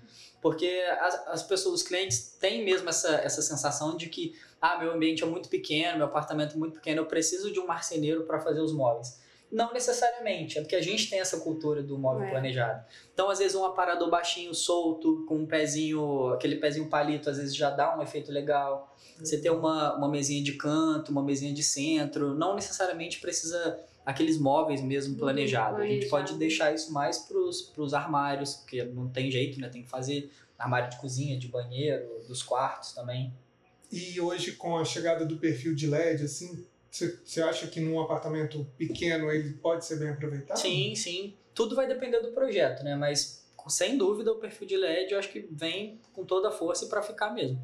Porque 0.41 0.65
as, 0.99 1.27
as 1.27 1.43
pessoas, 1.43 1.81
os 1.81 1.87
clientes 1.87 2.35
têm 2.39 2.65
mesmo 2.65 2.89
essa, 2.89 3.17
essa 3.17 3.43
sensação 3.43 3.95
de 3.95 4.09
que, 4.09 4.33
ah, 4.59 4.79
meu 4.79 4.93
ambiente 4.93 5.21
é 5.21 5.27
muito 5.27 5.47
pequeno, 5.47 5.97
meu 5.97 6.07
apartamento 6.07 6.55
é 6.55 6.57
muito 6.57 6.73
pequeno, 6.73 7.01
eu 7.01 7.05
preciso 7.05 7.53
de 7.53 7.59
um 7.59 7.67
marceneiro 7.67 8.23
para 8.23 8.39
fazer 8.39 8.61
os 8.61 8.73
móveis. 8.73 9.19
Não 9.51 9.73
necessariamente, 9.73 10.57
é 10.57 10.61
porque 10.61 10.75
a 10.75 10.81
gente 10.81 11.09
tem 11.09 11.19
essa 11.19 11.39
cultura 11.39 11.81
do 11.81 11.97
móvel 11.97 12.25
é. 12.25 12.29
planejado. 12.31 12.85
Então, 13.13 13.29
às 13.29 13.39
vezes, 13.39 13.55
um 13.55 13.63
aparador 13.63 14.09
baixinho, 14.09 14.53
solto, 14.53 15.25
com 15.25 15.37
um 15.37 15.45
pezinho, 15.45 16.33
aquele 16.33 16.57
pezinho 16.57 16.89
palito, 16.89 17.29
às 17.29 17.37
vezes 17.37 17.55
já 17.55 17.69
dá 17.69 17.97
um 17.97 18.01
efeito 18.01 18.31
legal. 18.31 18.93
Você 19.17 19.39
ter 19.39 19.49
uma, 19.49 19.95
uma 19.95 20.09
mesinha 20.09 20.43
de 20.43 20.53
canto, 20.53 21.11
uma 21.11 21.23
mesinha 21.23 21.53
de 21.53 21.63
centro, 21.63 22.35
não 22.35 22.55
necessariamente 22.55 23.19
precisa 23.19 23.79
aqueles 24.05 24.37
móveis 24.37 24.81
mesmo 24.81 25.17
planejados. 25.17 25.79
A 25.79 25.85
gente 25.85 26.07
pode 26.07 26.33
deixar 26.35 26.73
isso 26.73 26.93
mais 26.93 27.17
para 27.17 27.37
os 27.37 27.93
armários, 27.93 28.55
porque 28.55 28.83
não 28.83 29.07
tem 29.09 29.31
jeito, 29.31 29.59
né? 29.59 29.69
Tem 29.69 29.83
que 29.83 29.89
fazer 29.89 30.29
armário 30.57 30.89
de 30.89 30.97
cozinha, 30.97 31.37
de 31.37 31.47
banheiro, 31.47 32.21
dos 32.27 32.43
quartos 32.43 32.93
também. 32.93 33.33
E 33.91 34.19
hoje, 34.19 34.53
com 34.53 34.77
a 34.77 34.83
chegada 34.83 35.25
do 35.25 35.37
perfil 35.37 35.73
de 35.73 35.87
LED, 35.87 36.23
assim, 36.23 36.65
você 36.91 37.41
acha 37.41 37.67
que 37.67 37.79
num 37.79 37.99
apartamento 37.99 38.65
pequeno 38.77 39.31
ele 39.31 39.53
pode 39.53 39.85
ser 39.85 39.97
bem 39.97 40.09
aproveitado? 40.09 40.57
Sim, 40.57 40.95
sim. 40.95 41.35
Tudo 41.53 41.75
vai 41.75 41.87
depender 41.87 42.19
do 42.21 42.31
projeto, 42.31 42.83
né? 42.83 42.95
Mas 42.95 43.45
sem 43.67 43.97
dúvida 43.97 44.31
o 44.31 44.35
perfil 44.35 44.67
de 44.67 44.77
LED 44.77 45.11
eu 45.11 45.19
acho 45.19 45.29
que 45.29 45.47
vem 45.51 45.99
com 46.13 46.23
toda 46.23 46.47
a 46.47 46.51
força 46.51 46.87
para 46.87 47.01
ficar 47.01 47.31
mesmo. 47.33 47.59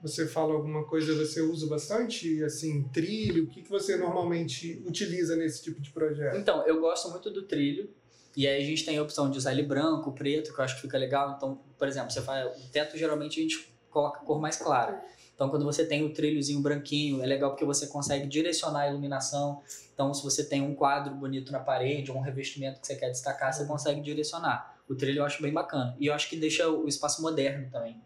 Você 0.00 0.28
fala 0.28 0.54
alguma 0.54 0.84
coisa, 0.84 1.12
você 1.14 1.40
usa 1.40 1.66
bastante, 1.66 2.42
assim, 2.44 2.84
trilho? 2.92 3.44
O 3.44 3.46
que, 3.48 3.62
que 3.62 3.68
você 3.68 3.96
normalmente 3.96 4.80
utiliza 4.86 5.34
nesse 5.34 5.62
tipo 5.62 5.80
de 5.80 5.90
projeto? 5.90 6.36
Então, 6.36 6.64
eu 6.66 6.80
gosto 6.80 7.10
muito 7.10 7.30
do 7.30 7.42
trilho. 7.42 7.90
E 8.36 8.46
aí 8.46 8.62
a 8.62 8.64
gente 8.64 8.84
tem 8.84 8.96
a 8.96 9.02
opção 9.02 9.28
de 9.28 9.38
usar 9.38 9.50
ele 9.50 9.64
branco, 9.64 10.12
preto, 10.12 10.54
que 10.54 10.60
eu 10.60 10.64
acho 10.64 10.76
que 10.76 10.82
fica 10.82 10.96
legal. 10.96 11.34
Então, 11.36 11.60
por 11.76 11.88
exemplo, 11.88 12.12
você 12.12 12.22
faz 12.22 12.46
o 12.46 12.68
teto, 12.70 12.96
geralmente 12.96 13.40
a 13.40 13.42
gente 13.42 13.74
coloca 13.90 14.20
a 14.20 14.22
cor 14.22 14.40
mais 14.40 14.56
clara. 14.56 15.02
Então, 15.38 15.48
quando 15.50 15.64
você 15.64 15.86
tem 15.86 16.04
o 16.04 16.12
trilhozinho 16.12 16.60
branquinho, 16.60 17.22
é 17.22 17.26
legal 17.26 17.50
porque 17.50 17.64
você 17.64 17.86
consegue 17.86 18.26
direcionar 18.26 18.80
a 18.80 18.90
iluminação. 18.90 19.62
Então, 19.94 20.12
se 20.12 20.20
você 20.20 20.42
tem 20.42 20.60
um 20.60 20.74
quadro 20.74 21.14
bonito 21.14 21.52
na 21.52 21.60
parede, 21.60 22.10
ou 22.10 22.16
um 22.16 22.20
revestimento 22.20 22.80
que 22.80 22.86
você 22.88 22.96
quer 22.96 23.08
destacar, 23.08 23.54
você 23.54 23.64
consegue 23.64 24.00
direcionar. 24.00 24.76
O 24.88 24.96
trilho 24.96 25.20
eu 25.20 25.24
acho 25.24 25.40
bem 25.40 25.52
bacana. 25.52 25.96
E 26.00 26.06
eu 26.06 26.12
acho 26.12 26.28
que 26.28 26.36
deixa 26.36 26.68
o 26.68 26.88
espaço 26.88 27.22
moderno 27.22 27.70
também. 27.70 28.02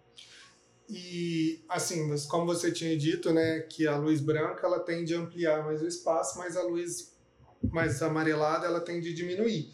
E, 0.91 1.65
assim, 1.71 2.15
como 2.29 2.45
você 2.45 2.71
tinha 2.71 2.95
dito, 2.99 3.33
né, 3.33 3.61
que 3.61 3.87
a 3.87 3.97
luz 3.97 4.21
branca 4.21 4.67
ela 4.67 4.81
tende 4.81 5.15
a 5.15 5.19
ampliar 5.19 5.65
mais 5.65 5.81
o 5.81 5.89
espaço, 5.89 6.39
mas 6.39 6.55
a 6.55 6.63
luz 6.63 7.17
mais 7.73 8.03
amarelada 8.03 8.67
ela 8.67 8.83
tende 8.83 9.09
a 9.09 9.15
diminuir. 9.15 9.73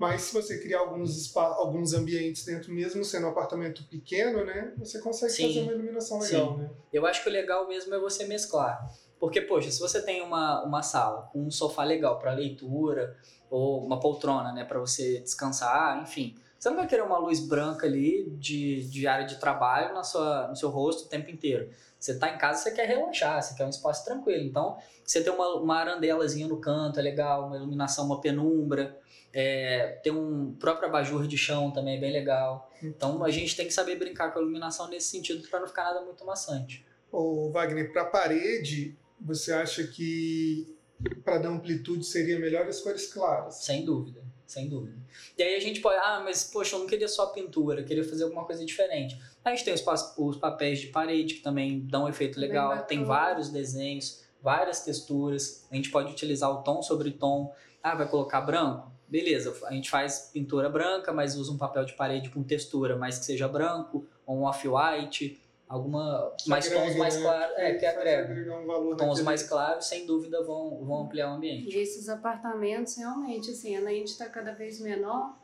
Mas 0.00 0.22
se 0.22 0.32
você 0.32 0.58
criar 0.58 0.78
alguns, 0.78 1.36
alguns 1.36 1.92
ambientes 1.92 2.42
dentro, 2.46 2.72
mesmo 2.72 3.04
sendo 3.04 3.26
um 3.26 3.30
apartamento 3.30 3.84
pequeno, 3.84 4.46
né, 4.46 4.72
você 4.78 4.98
consegue 4.98 5.30
Sim. 5.30 5.46
fazer 5.48 5.60
uma 5.60 5.72
iluminação 5.72 6.18
legal, 6.18 6.54
Sim. 6.54 6.62
né? 6.62 6.70
Eu 6.90 7.04
acho 7.04 7.22
que 7.22 7.28
o 7.28 7.32
legal 7.32 7.68
mesmo 7.68 7.94
é 7.94 7.98
você 7.98 8.24
mesclar. 8.24 8.80
Porque, 9.18 9.42
poxa, 9.42 9.70
se 9.70 9.78
você 9.78 10.00
tem 10.00 10.22
uma, 10.22 10.64
uma 10.64 10.82
sala 10.82 11.28
com 11.30 11.44
um 11.44 11.50
sofá 11.50 11.84
legal 11.84 12.18
para 12.18 12.32
leitura, 12.32 13.14
ou 13.50 13.84
uma 13.84 14.00
poltrona, 14.00 14.54
né, 14.54 14.64
para 14.64 14.80
você 14.80 15.20
descansar, 15.20 16.00
enfim, 16.02 16.34
Você 16.60 16.68
não 16.68 16.76
vai 16.76 16.86
querer 16.86 17.00
uma 17.00 17.16
luz 17.16 17.40
branca 17.40 17.86
ali 17.86 18.28
de, 18.38 18.86
de 18.90 19.06
área 19.06 19.26
de 19.26 19.40
trabalho 19.40 19.94
na 19.94 20.04
sua, 20.04 20.46
no 20.46 20.54
seu 20.54 20.68
rosto 20.68 21.06
o 21.06 21.08
tempo 21.08 21.30
inteiro. 21.30 21.70
Você 21.98 22.12
está 22.12 22.28
em 22.28 22.36
casa, 22.36 22.62
você 22.62 22.72
quer 22.72 22.86
relaxar, 22.86 23.42
você 23.42 23.54
quer 23.54 23.64
um 23.64 23.70
espaço 23.70 24.04
tranquilo. 24.04 24.44
Então, 24.44 24.76
você 25.02 25.22
tem 25.22 25.32
uma, 25.32 25.54
uma 25.54 25.76
arandelazinha 25.76 26.46
no 26.46 26.60
canto, 26.60 27.00
é 27.00 27.02
legal, 27.02 27.46
uma 27.46 27.56
iluminação, 27.56 28.04
uma 28.04 28.20
penumbra. 28.20 28.94
É, 29.32 30.00
tem 30.02 30.12
um 30.12 30.54
próprio 30.60 30.86
abajur 30.86 31.26
de 31.26 31.38
chão 31.38 31.70
também, 31.70 31.96
é 31.96 32.00
bem 32.00 32.12
legal. 32.12 32.70
Então, 32.82 33.24
a 33.24 33.30
gente 33.30 33.56
tem 33.56 33.66
que 33.66 33.72
saber 33.72 33.96
brincar 33.96 34.30
com 34.30 34.38
a 34.38 34.42
iluminação 34.42 34.86
nesse 34.86 35.08
sentido 35.08 35.48
para 35.48 35.60
não 35.60 35.66
ficar 35.66 35.84
nada 35.84 36.02
muito 36.02 36.26
maçante. 36.26 36.84
Ô, 37.10 37.50
Wagner, 37.50 37.90
para 37.90 38.04
parede, 38.04 38.98
você 39.18 39.50
acha 39.54 39.84
que 39.84 40.76
para 41.24 41.38
dar 41.38 41.48
amplitude 41.48 42.04
seria 42.04 42.38
melhor 42.38 42.66
as 42.66 42.82
cores 42.82 43.10
claras? 43.10 43.64
Sem 43.64 43.82
dúvida, 43.82 44.22
sem 44.50 44.68
dúvida. 44.68 44.98
E 45.38 45.42
aí 45.42 45.54
a 45.54 45.60
gente 45.60 45.80
pode, 45.80 45.96
ah, 45.96 46.20
mas 46.24 46.44
poxa, 46.44 46.74
eu 46.74 46.80
não 46.80 46.86
queria 46.86 47.08
só 47.08 47.26
pintura, 47.26 47.80
eu 47.80 47.84
queria 47.84 48.04
fazer 48.04 48.24
alguma 48.24 48.44
coisa 48.44 48.64
diferente. 48.64 49.20
A 49.44 49.50
gente 49.50 49.64
tem 49.64 49.72
os, 49.72 49.84
os 50.18 50.36
papéis 50.36 50.80
de 50.80 50.88
parede 50.88 51.34
que 51.34 51.40
também 51.40 51.80
dão 51.80 52.04
um 52.04 52.08
efeito 52.08 52.38
legal, 52.38 52.84
tem 52.84 53.04
vários 53.04 53.48
desenhos, 53.48 54.24
várias 54.42 54.82
texturas. 54.82 55.66
A 55.70 55.76
gente 55.76 55.90
pode 55.90 56.12
utilizar 56.12 56.50
o 56.50 56.62
tom 56.62 56.82
sobre 56.82 57.10
tom. 57.12 57.54
Ah, 57.82 57.94
vai 57.94 58.08
colocar 58.08 58.40
branco? 58.40 58.90
Beleza, 59.08 59.56
a 59.66 59.72
gente 59.72 59.90
faz 59.90 60.30
pintura 60.32 60.68
branca, 60.68 61.12
mas 61.12 61.36
usa 61.36 61.50
um 61.50 61.58
papel 61.58 61.84
de 61.84 61.94
parede 61.94 62.30
com 62.30 62.44
textura, 62.44 62.96
mas 62.96 63.18
que 63.18 63.24
seja 63.24 63.48
branco, 63.48 64.06
ou 64.24 64.38
um 64.38 64.42
off-white 64.44 65.39
alguma 65.70 66.34
mais 66.48 66.66
agrega, 66.66 66.84
tons 66.84 66.96
mais 66.96 67.16
claros, 67.16 67.56
é, 67.56 67.74
que 67.74 67.86
agrega. 67.86 68.58
Um 68.58 68.96
tons 68.96 69.22
mais 69.22 69.42
claros, 69.44 69.86
sem 69.86 70.04
dúvida, 70.04 70.42
vão, 70.42 70.84
vão 70.84 71.04
ampliar 71.04 71.30
o 71.30 71.36
ambiente. 71.36 71.74
E 71.74 71.78
esses 71.78 72.08
apartamentos, 72.08 72.96
realmente, 72.96 73.52
assim, 73.52 73.76
a 73.76 73.90
gente 73.90 74.08
está 74.08 74.28
cada 74.28 74.52
vez 74.52 74.80
menor, 74.80 75.38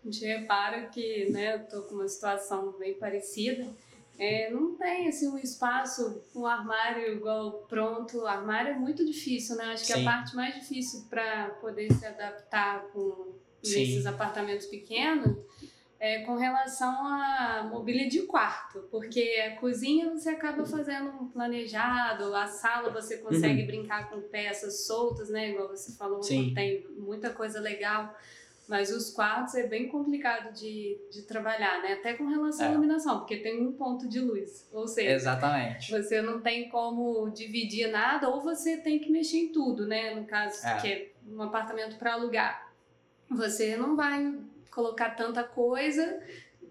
a 0.00 0.04
gente 0.04 0.24
repara 0.24 0.86
que, 0.86 1.28
né, 1.32 1.56
eu 1.56 1.66
tô 1.66 1.82
com 1.88 1.96
uma 1.96 2.06
situação 2.06 2.72
bem 2.78 2.94
parecida, 2.94 3.66
é, 4.16 4.50
não 4.50 4.76
tem 4.76 5.08
assim 5.08 5.26
um 5.26 5.38
espaço, 5.38 6.22
um 6.36 6.46
armário 6.46 7.16
igual 7.16 7.64
pronto. 7.68 8.18
O 8.18 8.26
armário 8.26 8.72
é 8.72 8.78
muito 8.78 9.04
difícil, 9.04 9.56
né? 9.56 9.72
Acho 9.72 9.86
que 9.86 9.92
Sim. 9.94 10.06
a 10.06 10.12
parte 10.12 10.36
mais 10.36 10.54
difícil 10.54 11.06
para 11.10 11.48
poder 11.60 11.92
se 11.92 12.06
adaptar 12.06 12.84
com 12.92 13.32
Sim. 13.62 13.80
nesses 13.80 14.06
apartamentos 14.06 14.66
pequenos 14.66 15.38
é, 16.02 16.18
com 16.22 16.34
relação 16.34 16.90
à 17.06 17.62
mobília 17.70 18.08
de 18.08 18.22
quarto, 18.22 18.80
porque 18.90 19.40
a 19.46 19.54
cozinha 19.54 20.10
você 20.10 20.30
acaba 20.30 20.66
fazendo 20.66 21.10
um 21.10 21.28
planejado, 21.28 22.34
a 22.34 22.44
sala 22.48 22.90
você 22.90 23.18
consegue 23.18 23.60
uhum. 23.60 23.66
brincar 23.68 24.10
com 24.10 24.20
peças 24.22 24.84
soltas, 24.84 25.30
né? 25.30 25.50
Igual 25.50 25.68
você 25.68 25.92
falou, 25.92 26.18
tem 26.18 26.84
muita 26.98 27.30
coisa 27.30 27.60
legal. 27.60 28.12
Mas 28.66 28.90
os 28.90 29.10
quartos 29.10 29.54
é 29.54 29.68
bem 29.68 29.86
complicado 29.88 30.52
de, 30.52 30.98
de 31.08 31.22
trabalhar, 31.22 31.80
né? 31.80 31.92
Até 31.92 32.14
com 32.14 32.26
relação 32.26 32.66
é. 32.66 32.68
à 32.70 32.72
iluminação, 32.72 33.18
porque 33.20 33.36
tem 33.36 33.64
um 33.64 33.72
ponto 33.72 34.08
de 34.08 34.18
luz. 34.18 34.68
Ou 34.72 34.88
seja, 34.88 35.12
Exatamente. 35.12 35.88
você 35.88 36.20
não 36.20 36.40
tem 36.40 36.68
como 36.68 37.30
dividir 37.30 37.88
nada, 37.88 38.28
ou 38.28 38.42
você 38.42 38.76
tem 38.76 38.98
que 38.98 39.08
mexer 39.08 39.38
em 39.38 39.52
tudo, 39.52 39.86
né? 39.86 40.16
No 40.16 40.24
caso, 40.24 40.66
é. 40.66 40.80
que 40.80 40.88
é 40.88 41.12
um 41.28 41.40
apartamento 41.42 41.96
para 41.96 42.14
alugar. 42.14 42.72
Você 43.30 43.76
não 43.76 43.94
vai 43.94 44.41
colocar 44.72 45.10
tanta 45.10 45.44
coisa 45.44 46.20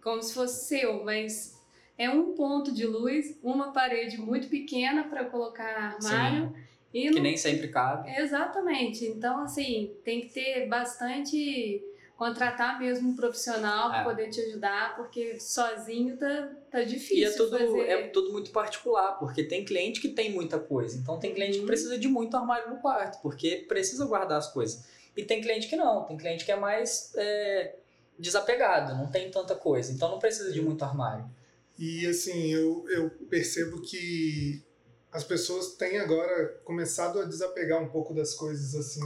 como 0.04 0.22
se 0.22 0.34
fosse 0.34 0.66
seu, 0.66 1.04
mas 1.04 1.62
é 1.98 2.10
um 2.10 2.34
ponto 2.34 2.74
de 2.74 2.86
luz, 2.86 3.38
uma 3.44 3.72
parede 3.72 4.18
muito 4.18 4.50
pequena 4.50 5.04
para 5.04 5.26
colocar 5.26 5.96
armário. 5.96 6.48
Sim, 6.48 6.56
e 6.94 7.04
que 7.04 7.16
não... 7.16 7.22
nem 7.22 7.38
sempre 7.38 7.68
cabe. 7.68 8.10
Exatamente. 8.18 9.06
Então, 9.06 9.44
assim, 9.44 9.96
tem 10.04 10.22
que 10.22 10.30
ter 10.30 10.68
bastante. 10.68 11.88
Contratar 12.18 12.78
mesmo 12.78 13.10
um 13.10 13.16
profissional 13.16 13.90
é. 13.90 13.94
para 13.94 14.04
poder 14.04 14.30
te 14.30 14.40
ajudar, 14.42 14.96
porque 14.96 15.40
sozinho 15.40 16.16
tá, 16.18 16.52
tá 16.70 16.84
difícil. 16.84 17.18
E 17.18 17.24
é 17.24 17.32
tudo, 17.32 17.58
fazer... 17.58 17.80
é 17.80 18.08
tudo 18.10 18.32
muito 18.32 18.52
particular, 18.52 19.18
porque 19.18 19.44
tem 19.44 19.66
cliente 19.66 20.00
que 20.00 20.10
tem 20.10 20.32
muita 20.32 20.60
coisa. 20.60 20.96
Então, 21.00 21.18
tem 21.18 21.34
cliente 21.34 21.54
uhum. 21.54 21.62
que 21.62 21.66
precisa 21.66 21.98
de 21.98 22.08
muito 22.08 22.38
armário 22.38 22.70
no 22.70 22.76
quarto, 22.80 23.20
porque 23.24 23.66
precisa 23.68 24.06
guardar 24.06 24.38
as 24.38 24.54
coisas. 24.54 24.86
E 25.18 25.24
tem 25.24 25.42
cliente 25.42 25.68
que 25.68 25.76
não, 25.76 26.04
tem 26.04 26.16
cliente 26.16 26.46
que 26.46 26.52
é 26.52 26.56
mais. 26.56 27.12
É 27.16 27.74
desapegado, 28.22 28.96
não 28.96 29.08
tem 29.08 29.30
tanta 29.32 29.56
coisa, 29.56 29.92
então 29.92 30.10
não 30.10 30.20
precisa 30.20 30.52
de 30.52 30.62
muito 30.62 30.86
armário. 30.86 31.26
E 31.78 32.06
assim, 32.06 32.54
eu, 32.54 32.86
eu 32.90 33.10
percebo 33.30 33.82
que 33.82 34.64
as 35.12 35.24
pessoas 35.24 35.74
têm 35.74 36.00
agora 36.00 36.60
começado 36.64 37.20
a 37.20 37.26
desapegar 37.26 37.82
um 37.82 37.90
pouco 37.90 38.14
das 38.14 38.34
coisas 38.34 38.76
assim. 38.76 39.02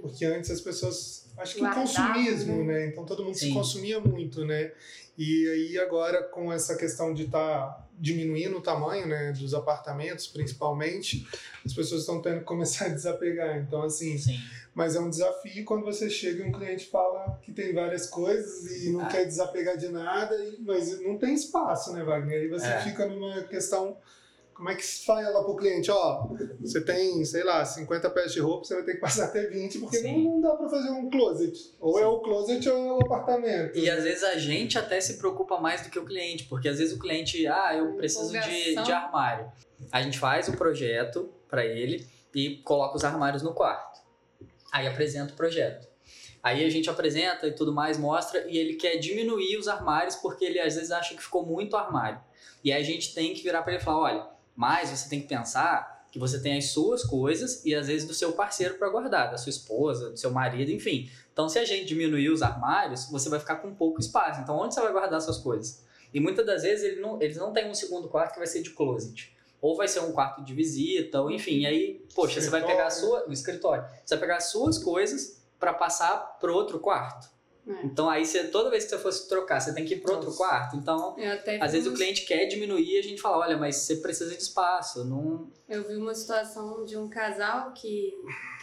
Porque 0.00 0.24
antes 0.24 0.50
as 0.50 0.60
pessoas. 0.60 1.26
Acho 1.36 1.56
que 1.56 1.64
o 1.64 1.74
consumismo, 1.74 2.62
né? 2.64 2.74
né? 2.74 2.86
Então 2.88 3.06
todo 3.06 3.24
mundo 3.24 3.34
Sim. 3.34 3.48
se 3.48 3.54
consumia 3.54 3.98
muito, 3.98 4.44
né? 4.44 4.72
E 5.16 5.48
aí 5.48 5.78
agora 5.78 6.22
com 6.22 6.52
essa 6.52 6.76
questão 6.76 7.14
de 7.14 7.24
estar 7.24 7.38
tá 7.38 7.88
diminuindo 7.98 8.58
o 8.58 8.60
tamanho, 8.60 9.06
né, 9.06 9.32
dos 9.32 9.54
apartamentos, 9.54 10.26
principalmente, 10.26 11.26
as 11.64 11.72
pessoas 11.72 12.00
estão 12.00 12.20
tendo 12.20 12.40
que 12.40 12.44
começar 12.44 12.86
a 12.86 12.88
desapegar. 12.88 13.58
Então 13.58 13.82
assim, 13.82 14.18
Sim. 14.18 14.38
Mas 14.74 14.96
é 14.96 15.00
um 15.00 15.10
desafio 15.10 15.64
quando 15.64 15.84
você 15.84 16.08
chega 16.08 16.42
e 16.42 16.48
um 16.48 16.52
cliente 16.52 16.88
fala 16.88 17.38
que 17.42 17.52
tem 17.52 17.74
várias 17.74 18.08
coisas 18.08 18.82
e 18.82 18.90
não 18.90 19.02
ah. 19.02 19.06
quer 19.06 19.24
desapegar 19.24 19.76
de 19.76 19.88
nada, 19.88 20.34
mas 20.60 21.00
não 21.00 21.18
tem 21.18 21.34
espaço, 21.34 21.92
né, 21.92 22.02
Wagner? 22.02 22.40
Aí 22.40 22.48
você 22.48 22.66
é. 22.66 22.80
fica 22.80 23.06
numa 23.06 23.42
questão 23.44 23.96
como 24.54 24.70
é 24.70 24.76
que 24.76 24.84
se 24.84 25.04
fala 25.04 25.28
lá 25.28 25.42
pro 25.42 25.56
cliente, 25.56 25.90
ó, 25.90 26.28
você 26.60 26.80
tem, 26.80 27.24
sei 27.24 27.42
lá, 27.42 27.64
50 27.64 28.08
peças 28.10 28.32
de 28.32 28.40
roupa, 28.40 28.64
você 28.64 28.74
vai 28.74 28.84
ter 28.84 28.94
que 28.94 29.00
passar 29.00 29.24
até 29.24 29.46
20, 29.46 29.78
porque 29.80 30.00
não, 30.00 30.18
não, 30.18 30.40
dá 30.40 30.54
para 30.54 30.68
fazer 30.68 30.90
um 30.90 31.10
closet. 31.10 31.74
Ou 31.80 31.94
Sim. 31.94 32.02
é 32.02 32.06
o 32.06 32.20
closet 32.20 32.68
ou 32.68 32.76
é 32.76 32.92
o 32.92 33.00
apartamento. 33.00 33.76
E 33.76 33.86
né? 33.86 33.90
às 33.90 34.04
vezes 34.04 34.22
a 34.22 34.36
gente 34.38 34.78
até 34.78 35.00
se 35.00 35.18
preocupa 35.18 35.58
mais 35.58 35.82
do 35.82 35.90
que 35.90 35.98
o 35.98 36.04
cliente, 36.04 36.44
porque 36.44 36.68
às 36.68 36.78
vezes 36.78 36.94
o 36.94 36.98
cliente, 37.00 37.44
ah, 37.46 37.74
eu 37.76 37.94
preciso 37.94 38.30
de, 38.30 38.74
de 38.76 38.92
armário. 38.92 39.50
A 39.90 40.00
gente 40.00 40.18
faz 40.18 40.48
o 40.48 40.52
projeto 40.52 41.28
para 41.48 41.66
ele 41.66 42.06
e 42.34 42.58
coloca 42.58 42.96
os 42.96 43.04
armários 43.04 43.42
no 43.42 43.52
quarto. 43.52 43.91
Aí 44.72 44.86
apresenta 44.86 45.34
o 45.34 45.36
projeto. 45.36 45.86
Aí 46.42 46.64
a 46.64 46.70
gente 46.70 46.90
apresenta 46.90 47.46
e 47.46 47.52
tudo 47.52 47.72
mais, 47.72 47.96
mostra, 47.98 48.44
e 48.48 48.58
ele 48.58 48.74
quer 48.74 48.96
diminuir 48.96 49.56
os 49.58 49.68
armários 49.68 50.16
porque 50.16 50.44
ele 50.44 50.58
às 50.58 50.74
vezes 50.74 50.90
acha 50.90 51.14
que 51.14 51.22
ficou 51.22 51.46
muito 51.46 51.76
armário. 51.76 52.20
E 52.64 52.72
aí 52.72 52.82
a 52.82 52.84
gente 52.84 53.14
tem 53.14 53.32
que 53.34 53.42
virar 53.42 53.62
para 53.62 53.74
ele 53.74 53.82
e 53.82 53.84
falar: 53.84 54.00
olha, 54.00 54.26
mas 54.56 54.90
você 54.90 55.08
tem 55.08 55.20
que 55.20 55.28
pensar 55.28 56.02
que 56.10 56.18
você 56.18 56.40
tem 56.40 56.58
as 56.58 56.66
suas 56.66 57.04
coisas 57.04 57.64
e 57.64 57.74
às 57.74 57.86
vezes 57.86 58.06
do 58.06 58.12
seu 58.12 58.32
parceiro 58.32 58.74
para 58.74 58.88
guardar, 58.90 59.30
da 59.30 59.38
sua 59.38 59.50
esposa, 59.50 60.10
do 60.10 60.16
seu 60.18 60.30
marido, 60.30 60.70
enfim. 60.70 61.10
Então, 61.32 61.48
se 61.48 61.58
a 61.58 61.64
gente 61.64 61.86
diminuir 61.86 62.28
os 62.28 62.42
armários, 62.42 63.08
você 63.10 63.30
vai 63.30 63.40
ficar 63.40 63.56
com 63.56 63.74
pouco 63.74 63.98
espaço. 63.98 64.40
Então, 64.40 64.58
onde 64.58 64.74
você 64.74 64.80
vai 64.82 64.92
guardar 64.92 65.20
suas 65.22 65.38
coisas? 65.38 65.82
E 66.12 66.20
muitas 66.20 66.44
das 66.44 66.62
vezes 66.62 66.84
ele 66.84 67.00
não, 67.00 67.20
eles 67.22 67.38
não 67.38 67.52
têm 67.52 67.70
um 67.70 67.74
segundo 67.74 68.08
quarto 68.08 68.34
que 68.34 68.38
vai 68.38 68.46
ser 68.46 68.62
de 68.62 68.70
closet. 68.70 69.34
Ou 69.62 69.76
vai 69.76 69.88
ser 69.88 70.00
um 70.00 70.12
quarto 70.12 70.44
de 70.44 70.52
visita, 70.52 71.22
ou 71.22 71.30
enfim. 71.30 71.64
Aí, 71.64 72.04
poxa, 72.14 72.40
você 72.40 72.50
vai 72.50 72.66
pegar 72.66 72.88
a 72.88 72.90
sua. 72.90 73.24
No 73.26 73.32
escritório. 73.32 73.84
Você 74.04 74.16
vai 74.16 74.20
pegar 74.20 74.36
as 74.38 74.50
suas 74.50 74.76
coisas 74.76 75.40
para 75.58 75.72
passar 75.72 76.38
para 76.40 76.52
outro 76.52 76.80
quarto. 76.80 77.30
É. 77.66 77.86
Então 77.86 78.10
aí 78.10 78.26
você, 78.26 78.48
toda 78.48 78.70
vez 78.70 78.84
que 78.84 78.90
você 78.90 78.98
fosse 78.98 79.28
trocar, 79.28 79.60
você 79.60 79.72
tem 79.72 79.84
que 79.84 79.94
ir 79.94 80.00
para 80.00 80.14
outro 80.14 80.34
quarto. 80.34 80.76
Então, 80.76 81.14
às 81.60 81.72
vezes 81.72 81.86
o 81.86 81.94
cliente 81.94 82.26
quer 82.26 82.46
diminuir 82.46 82.96
e 82.96 82.98
a 82.98 83.02
gente 83.02 83.22
fala, 83.22 83.38
olha, 83.38 83.56
mas 83.56 83.76
você 83.76 83.96
precisa 83.96 84.34
de 84.34 84.42
espaço. 84.42 85.04
Não... 85.04 85.48
Eu 85.68 85.86
vi 85.86 85.94
uma 85.94 86.14
situação 86.14 86.84
de 86.84 86.96
um 86.96 87.08
casal 87.08 87.72
que 87.72 88.12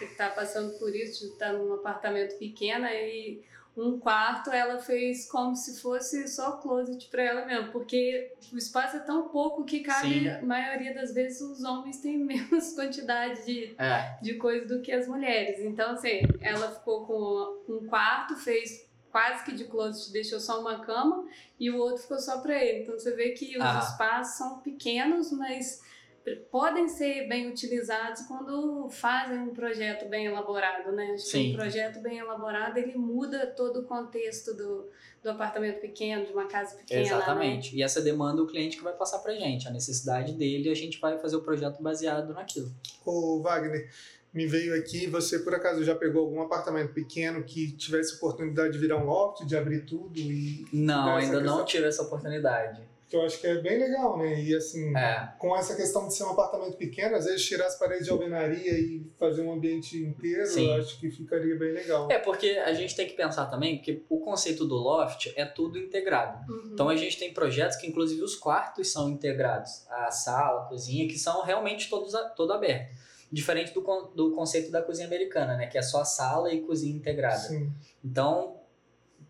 está 0.02 0.30
passando 0.30 0.78
por 0.78 0.94
isso, 0.94 1.22
de 1.22 1.32
estar 1.32 1.54
tá 1.54 1.54
num 1.54 1.74
apartamento 1.74 2.38
pequeno 2.38 2.86
e 2.88 3.42
um 3.82 4.00
quarto 4.00 4.52
ela 4.52 4.80
fez 4.80 5.26
como 5.28 5.56
se 5.56 5.82
fosse 5.82 6.28
só 6.28 6.54
closet 6.58 7.08
para 7.10 7.24
ela 7.24 7.46
mesmo, 7.46 7.72
porque 7.72 8.34
o 8.52 8.58
espaço 8.58 8.98
é 8.98 9.00
tão 9.00 9.30
pouco 9.30 9.64
que 9.64 9.80
cabe, 9.80 10.22
Sim. 10.22 10.30
a 10.30 10.42
maioria 10.42 10.94
das 10.94 11.14
vezes 11.14 11.42
os 11.42 11.64
homens 11.64 12.00
têm 12.00 12.18
menos 12.24 12.74
quantidade 12.74 13.46
de, 13.46 13.76
é. 13.78 14.18
de 14.22 14.36
coisa 14.36 14.66
do 14.68 14.82
que 14.82 14.92
as 14.92 15.08
mulheres. 15.08 15.60
Então, 15.62 15.92
assim, 15.92 16.22
ela 16.42 16.72
ficou 16.72 17.06
com 17.06 17.74
um 17.74 17.88
quarto, 17.88 18.36
fez 18.36 18.88
quase 19.12 19.44
que 19.44 19.54
de 19.54 19.66
closet 19.66 20.12
deixou 20.12 20.40
só 20.40 20.60
uma 20.60 20.80
cama 20.80 21.28
e 21.60 21.70
o 21.70 21.78
outro 21.78 22.02
ficou 22.02 22.20
só 22.20 22.40
para 22.42 22.64
ele. 22.64 22.84
Então 22.84 22.98
você 22.98 23.12
vê 23.16 23.32
que 23.32 23.58
os 23.58 23.64
ah. 23.64 23.80
espaços 23.80 24.38
são 24.38 24.60
pequenos, 24.60 25.32
mas 25.32 25.82
podem 26.52 26.88
ser 26.88 27.28
bem 27.28 27.50
utilizados 27.50 28.22
quando 28.24 28.90
fazem 28.90 29.40
um 29.40 29.54
projeto 29.54 30.08
bem 30.10 30.26
elaborado, 30.26 30.92
né? 30.92 31.12
Acho 31.14 31.26
Sim. 31.26 31.44
que 31.44 31.50
um 31.52 31.56
projeto 31.56 32.00
bem 32.02 32.20
elaborado 32.20 32.78
ele 32.78 32.98
muda 32.98 33.48
todo 33.48 33.82
o 33.82 33.84
contexto 33.84 34.54
do, 34.54 34.90
do 35.22 35.30
apartamento 35.30 35.80
pequeno, 35.80 36.26
de 36.26 36.32
uma 36.32 36.48
casa 36.48 36.76
pequena. 36.76 37.02
Né? 37.02 37.08
Exatamente. 37.08 37.72
Né? 37.74 37.80
E 37.80 37.84
essa 37.84 38.02
demanda 38.02 38.42
o 38.42 38.48
cliente 38.48 38.78
que 38.78 38.84
vai 38.84 38.94
passar 38.94 39.20
pra 39.20 39.34
gente, 39.34 39.68
a 39.68 39.72
necessidade 39.72 40.34
dele, 40.34 40.70
a 40.70 40.76
gente 40.76 41.00
vai 41.00 41.18
fazer 41.20 41.36
o 41.36 41.42
projeto 41.42 41.82
baseado 41.82 42.34
naquilo. 42.34 42.72
Ô 43.06 43.42
Wagner, 43.42 43.90
me 44.34 44.46
veio 44.46 44.76
aqui, 44.76 45.08
você 45.08 45.40
por 45.40 45.56
acaso 45.56 45.84
já 45.84 45.96
pegou 45.96 46.22
algum 46.22 46.42
apartamento 46.42 46.94
pequeno 46.94 47.44
que 47.44 47.72
tivesse 47.72 48.16
oportunidade 48.16 48.74
de 48.74 48.78
virar 48.78 48.98
um 48.98 49.06
loft, 49.06 49.46
de 49.46 49.58
abrir 49.58 49.86
tudo 49.86 50.18
e... 50.18 50.66
Não, 50.72 51.16
ainda 51.16 51.42
não 51.42 51.66
tive 51.66 51.88
essa 51.88 52.04
oportunidade. 52.04 52.89
Que 53.10 53.16
eu 53.16 53.24
acho 53.24 53.42
que 53.42 53.48
é 53.48 53.56
bem 53.60 53.80
legal, 53.80 54.18
né? 54.20 54.40
E 54.40 54.56
assim, 54.56 54.96
É. 54.96 55.34
com 55.40 55.56
essa 55.58 55.76
questão 55.76 56.08
de 56.08 56.14
ser 56.16 56.24
um 56.26 56.30
apartamento 56.30 56.78
pequeno, 56.78 57.16
às 57.16 57.26
vezes 57.26 57.44
tirar 57.44 57.66
as 57.66 57.76
paredes 57.78 58.06
de 58.06 58.12
alvenaria 58.12 58.72
e 58.80 59.04
fazer 59.18 59.42
um 59.42 59.52
ambiente 59.52 59.98
inteiro, 59.98 60.46
Sim. 60.46 60.68
eu 60.68 60.76
acho 60.76 61.00
que 61.00 61.10
ficaria 61.10 61.56
bem 61.58 61.72
legal. 61.72 62.08
É, 62.12 62.20
porque 62.20 62.50
a 62.64 62.72
gente 62.74 62.96
tem 62.96 63.08
que 63.08 63.14
pensar 63.16 63.48
também 63.48 63.82
que 63.82 64.04
o 64.08 64.20
conceito 64.20 64.64
do 64.64 64.76
loft 64.76 65.34
é 65.36 65.44
tudo 65.44 65.80
integrado. 65.80 66.52
Uhum. 66.54 66.70
Então 66.74 66.88
a 66.88 66.96
gente 66.96 67.18
tem 67.18 67.34
projetos 67.34 67.78
que 67.78 67.88
inclusive 67.88 68.22
os 68.22 68.36
quartos 68.36 68.92
são 68.92 69.10
integrados, 69.10 69.88
a 69.90 70.12
sala, 70.12 70.62
a 70.62 70.66
cozinha, 70.66 71.08
que 71.08 71.18
são 71.18 71.42
realmente 71.44 71.90
todos 71.90 72.14
a- 72.14 72.30
todo 72.30 72.54
aberto. 72.54 72.96
Diferente 73.32 73.74
do, 73.74 73.82
do 74.16 74.32
conceito 74.36 74.72
da 74.72 74.82
cozinha 74.84 75.08
americana, 75.08 75.56
né? 75.58 75.66
Que 75.68 75.78
é 75.78 75.82
só 75.82 76.04
sala 76.04 76.54
e 76.54 76.62
cozinha 76.62 76.96
integrada. 76.96 77.38
Sim. 77.40 77.72
Então, 78.04 78.59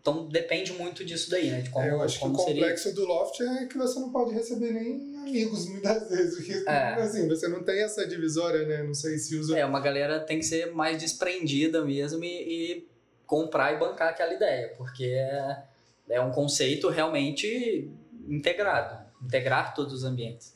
então 0.00 0.26
depende 0.28 0.72
muito 0.72 1.04
disso 1.04 1.30
daí, 1.30 1.50
né? 1.50 1.60
De 1.60 1.70
como, 1.70 1.84
É, 1.84 1.90
eu 1.90 2.00
acho 2.02 2.18
que 2.18 2.24
o 2.24 2.28
como 2.30 2.38
seria. 2.44 2.54
complexo 2.62 2.94
do 2.94 3.04
loft 3.04 3.40
é 3.40 3.66
que 3.66 3.76
você 3.76 3.98
não 4.00 4.10
pode 4.10 4.32
receber 4.34 4.72
nem 4.72 5.16
amigos 5.18 5.68
muitas 5.68 6.08
vezes, 6.08 6.36
porque 6.36 6.52
É. 6.68 6.94
assim, 6.94 7.28
você 7.28 7.46
não 7.48 7.62
tem 7.62 7.82
essa 7.82 8.06
divisória, 8.06 8.66
né? 8.66 8.82
Não 8.82 8.94
sei 8.94 9.18
se 9.18 9.36
usa. 9.36 9.58
É, 9.58 9.64
uma 9.64 9.80
galera 9.80 10.20
tem 10.20 10.38
que 10.38 10.44
ser 10.46 10.72
mais 10.72 10.96
desprendida 10.98 11.84
mesmo 11.84 12.24
e, 12.24 12.28
e 12.28 12.88
comprar 13.26 13.74
e 13.74 13.78
bancar 13.78 14.08
aquela 14.08 14.32
ideia, 14.34 14.74
porque 14.78 15.04
é, 15.04 15.62
é 16.08 16.20
um 16.20 16.30
conceito 16.32 16.88
realmente 16.88 17.90
integrado 18.28 18.98
integrar 19.22 19.74
todos 19.74 19.92
os 19.92 20.04
ambientes. 20.04 20.54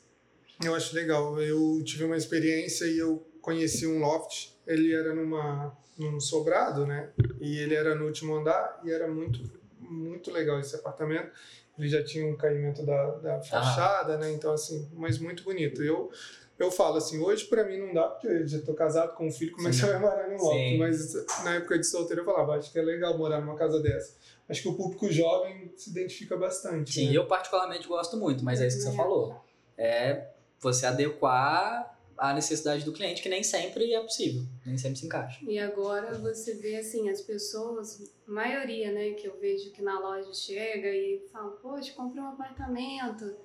Eu 0.63 0.73
acho 0.73 0.95
legal. 0.95 1.39
Eu 1.39 1.83
tive 1.83 2.03
uma 2.03 2.17
experiência 2.17 2.85
e 2.85 2.97
eu 2.97 3.23
conheci 3.41 3.85
um 3.85 3.99
loft. 3.99 4.54
Ele 4.67 4.93
era 4.93 5.13
numa 5.13 5.75
num 5.97 6.19
sobrado, 6.19 6.85
né? 6.85 7.09
E 7.39 7.57
ele 7.59 7.73
era 7.75 7.95
no 7.95 8.05
último 8.05 8.35
andar 8.35 8.81
e 8.83 8.91
era 8.91 9.07
muito 9.07 9.39
muito 9.79 10.31
legal 10.31 10.59
esse 10.59 10.75
apartamento. 10.75 11.31
Ele 11.77 11.87
já 11.89 12.03
tinha 12.03 12.25
um 12.25 12.35
caimento 12.35 12.83
da, 12.85 13.11
da 13.17 13.41
fachada, 13.41 14.17
né? 14.17 14.31
Então 14.31 14.51
assim, 14.51 14.89
mas 14.93 15.19
muito 15.19 15.43
bonito. 15.43 15.81
Eu 15.83 16.09
eu 16.57 16.71
falo 16.71 16.95
assim, 16.97 17.19
hoje 17.21 17.45
pra 17.45 17.65
mim 17.65 17.77
não 17.77 17.93
dá, 17.93 18.03
porque 18.07 18.27
eu 18.27 18.47
já 18.47 18.61
tô 18.61 18.73
casado 18.73 19.13
com 19.15 19.27
um 19.27 19.31
filho, 19.31 19.51
comecei 19.51 19.89
Sim. 19.89 19.93
a 19.93 19.99
morar 19.99 20.29
no 20.29 20.37
loft, 20.41 20.77
mas 20.77 21.13
na 21.43 21.55
época 21.55 21.77
de 21.77 21.85
solteiro 21.85 22.21
eu 22.21 22.25
falava, 22.25 22.55
acho 22.55 22.71
que 22.71 22.79
é 22.79 22.81
legal 22.81 23.17
morar 23.17 23.41
numa 23.41 23.55
casa 23.57 23.81
dessa. 23.81 24.15
Acho 24.47 24.61
que 24.61 24.69
o 24.69 24.73
público 24.73 25.11
jovem 25.11 25.73
se 25.75 25.89
identifica 25.89 26.37
bastante. 26.37 26.93
Sim, 26.93 27.09
né? 27.09 27.17
eu 27.17 27.25
particularmente 27.27 27.85
gosto 27.87 28.15
muito, 28.15 28.43
mas 28.45 28.61
é 28.61 28.67
isso 28.67 28.77
que 28.77 28.83
você 28.83 28.89
É. 28.89 28.95
falou. 28.95 29.43
É 29.77 30.27
você 30.61 30.85
adequar 30.85 31.94
à 32.17 32.33
necessidade 32.33 32.85
do 32.85 32.93
cliente, 32.93 33.21
que 33.21 33.29
nem 33.29 33.43
sempre 33.43 33.93
é 33.93 34.01
possível, 34.01 34.43
nem 34.65 34.77
sempre 34.77 34.97
se 34.99 35.05
encaixa. 35.05 35.39
E 35.43 35.59
agora 35.59 36.17
você 36.17 36.53
vê 36.55 36.77
assim, 36.77 37.09
as 37.09 37.21
pessoas, 37.21 38.01
a 38.27 38.31
maioria, 38.31 38.91
né, 38.91 39.11
que 39.11 39.27
eu 39.27 39.37
vejo 39.39 39.71
que 39.71 39.81
na 39.81 39.99
loja 39.99 40.33
chega 40.33 40.87
e 40.87 41.21
fala, 41.31 41.51
poxa, 41.51 41.93
comprei 41.93 42.21
um 42.21 42.27
apartamento. 42.27 43.35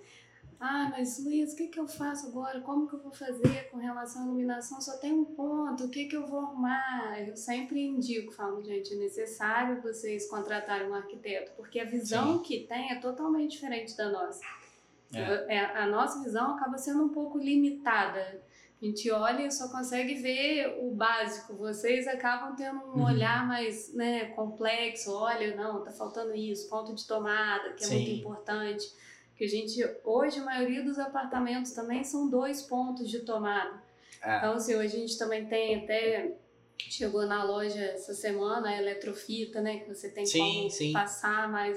Ah, 0.60 0.90
mas 0.90 1.24
Luiz, 1.24 1.54
o 1.54 1.56
que, 1.56 1.68
que 1.68 1.80
eu 1.80 1.88
faço 1.88 2.26
agora? 2.26 2.60
Como 2.60 2.86
que 2.86 2.94
eu 2.94 3.00
vou 3.00 3.12
fazer 3.12 3.70
com 3.70 3.78
relação 3.78 4.22
à 4.22 4.24
iluminação? 4.26 4.78
Só 4.78 4.98
tem 4.98 5.10
um 5.10 5.24
ponto, 5.24 5.84
o 5.84 5.88
que, 5.88 6.04
que 6.04 6.14
eu 6.14 6.26
vou 6.26 6.40
arrumar? 6.40 7.18
Eu 7.26 7.34
sempre 7.34 7.80
indico, 7.80 8.30
falo, 8.30 8.62
gente, 8.62 8.92
é 8.92 8.96
necessário 8.96 9.80
vocês 9.80 10.28
contratarem 10.28 10.86
um 10.86 10.94
arquiteto, 10.94 11.52
porque 11.56 11.80
a 11.80 11.86
visão 11.86 12.40
que 12.40 12.66
tem 12.66 12.92
é 12.92 13.00
totalmente 13.00 13.52
diferente 13.52 13.96
da 13.96 14.10
nossa. 14.10 14.44
É. 15.14 15.56
É, 15.56 15.64
a 15.78 15.86
nossa 15.86 16.22
visão 16.22 16.54
acaba 16.54 16.76
sendo 16.76 17.04
um 17.04 17.08
pouco 17.08 17.38
limitada. 17.38 18.42
A 18.80 18.84
gente 18.86 19.10
olha 19.10 19.42
e 19.46 19.50
só 19.50 19.68
consegue 19.70 20.14
ver 20.14 20.78
o 20.80 20.90
básico. 20.94 21.54
Vocês 21.54 22.08
acabam 22.08 22.56
tendo 22.56 22.78
um 22.78 22.96
Uhum. 22.96 23.04
olhar 23.04 23.46
mais 23.46 23.92
né, 23.94 24.26
complexo. 24.30 25.12
Olha, 25.12 25.54
não, 25.54 25.84
tá 25.84 25.90
faltando 25.90 26.34
isso, 26.34 26.68
ponto 26.70 26.94
de 26.94 27.06
tomada, 27.06 27.74
que 27.74 27.84
é 27.84 27.88
muito 27.88 28.06
Sim. 28.10 28.18
importante. 28.20 28.90
Que 29.36 29.44
a 29.44 29.48
gente, 29.48 29.82
hoje, 30.04 30.38
a 30.38 30.44
maioria 30.44 30.82
dos 30.82 30.98
apartamentos 30.98 31.72
também 31.72 32.02
são 32.04 32.28
dois 32.30 32.62
pontos 32.62 33.08
de 33.10 33.20
tomada. 33.20 33.82
É. 34.22 34.38
Então, 34.38 34.54
assim, 34.54 34.74
hoje 34.74 34.96
a 34.96 35.00
gente 35.00 35.18
também 35.18 35.46
tem 35.46 35.82
até. 35.84 36.36
Chegou 36.78 37.26
na 37.26 37.44
loja 37.44 37.78
essa 37.78 38.14
semana 38.14 38.70
a 38.70 38.78
eletrofita, 38.78 39.60
né? 39.60 39.80
Que 39.80 39.88
você 39.94 40.08
tem 40.10 40.24
Sim, 40.24 40.38
como 40.38 40.70
sim. 40.70 40.92
passar 40.92 41.46
mais 41.50 41.76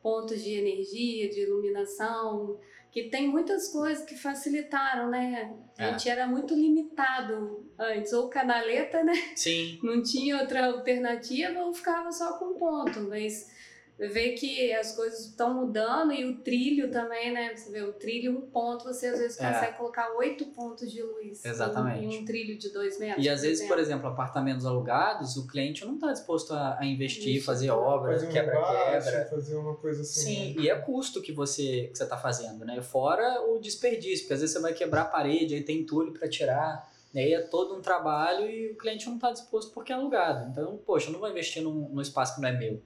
pontos 0.00 0.40
de 0.42 0.52
energia, 0.52 1.28
de 1.28 1.40
iluminação, 1.40 2.56
que 2.96 3.10
tem 3.10 3.28
muitas 3.28 3.68
coisas 3.68 4.06
que 4.06 4.16
facilitaram, 4.16 5.10
né? 5.10 5.54
A 5.76 5.84
É. 5.84 5.90
gente 5.90 6.08
era 6.08 6.26
muito 6.26 6.54
limitado 6.54 7.68
antes, 7.78 8.10
ou 8.14 8.30
canaleta, 8.30 9.04
né? 9.04 9.12
Sim, 9.36 9.78
Não 9.82 10.02
tinha 10.02 10.38
outra 10.40 10.64
alternativa, 10.64 11.60
ou 11.60 11.74
ficava 11.74 12.10
só 12.10 12.38
com 12.38 12.54
ponto, 12.54 13.00
mas 13.02 13.50
vê 13.98 14.32
que 14.32 14.72
as 14.74 14.94
coisas 14.94 15.20
estão 15.26 15.54
mudando 15.54 16.12
e 16.12 16.24
o 16.24 16.36
trilho 16.38 16.90
também, 16.90 17.32
né? 17.32 17.56
Você 17.56 17.70
vê 17.70 17.82
o 17.82 17.92
trilho, 17.94 18.30
um 18.36 18.42
ponto, 18.42 18.84
você 18.84 19.06
às 19.06 19.18
vezes 19.18 19.40
É. 19.40 19.50
consegue 19.52 19.76
colocar 19.78 20.10
oito 20.16 20.44
pontos 20.46 20.90
de 20.92 21.02
luz 21.02 21.44
em- 21.44 21.48
Exatamente. 21.48 22.04
em 22.04 22.18
um 22.20 22.24
trilho 22.24 22.58
de 22.58 22.68
dois 22.70 22.98
metros. 22.98 23.24
E 23.24 23.28
às 23.28 23.40
vezes, 23.42 23.66
por 23.66 23.78
exemplo. 23.78 24.06
apartamentos 24.08 24.66
alugados, 24.66 25.36
o 25.36 25.46
cliente 25.46 25.84
não 25.84 25.94
está 25.94 26.12
disposto 26.12 26.52
a, 26.52 26.78
a 26.78 26.84
investir, 26.84 27.36
Isso, 27.36 27.46
fazer 27.46 27.70
obra, 27.70 28.12
fazer 28.12 28.26
um 28.28 28.32
quebra-quebra. 28.32 29.26
fazer 29.30 29.56
uma 29.56 29.74
coisa 29.76 30.02
assim. 30.02 30.20
Sim, 30.20 30.54
né? 30.56 30.62
e 30.62 30.68
é 30.70 30.74
custo 30.76 31.22
que 31.22 31.32
você 31.32 31.88
que 31.90 31.96
você 31.96 32.04
está 32.04 32.18
fazendo, 32.18 32.64
né? 32.64 32.80
Fora 32.82 33.40
o 33.42 33.58
desperdício, 33.58 34.24
porque 34.24 34.34
às 34.34 34.40
vezes 34.40 34.54
você 34.54 34.60
vai 34.60 34.74
quebrar 34.74 35.02
a 35.02 35.06
parede, 35.06 35.54
aí 35.54 35.62
tem 35.62 35.80
entulho 35.80 36.12
para 36.12 36.28
tirar, 36.28 36.86
e 37.14 37.18
aí 37.18 37.32
é 37.32 37.40
todo 37.40 37.74
um 37.74 37.80
trabalho 37.80 38.48
e 38.50 38.72
o 38.72 38.76
cliente 38.76 39.06
não 39.06 39.14
está 39.16 39.32
disposto 39.32 39.72
porque 39.72 39.90
é 39.92 39.96
alugado. 39.96 40.50
Então, 40.50 40.78
poxa, 40.84 41.08
eu 41.08 41.12
não 41.14 41.20
vou 41.20 41.30
investir 41.30 41.62
num, 41.62 41.88
num 41.88 42.00
espaço 42.02 42.34
que 42.34 42.40
não 42.42 42.48
é 42.48 42.52
meu. 42.52 42.82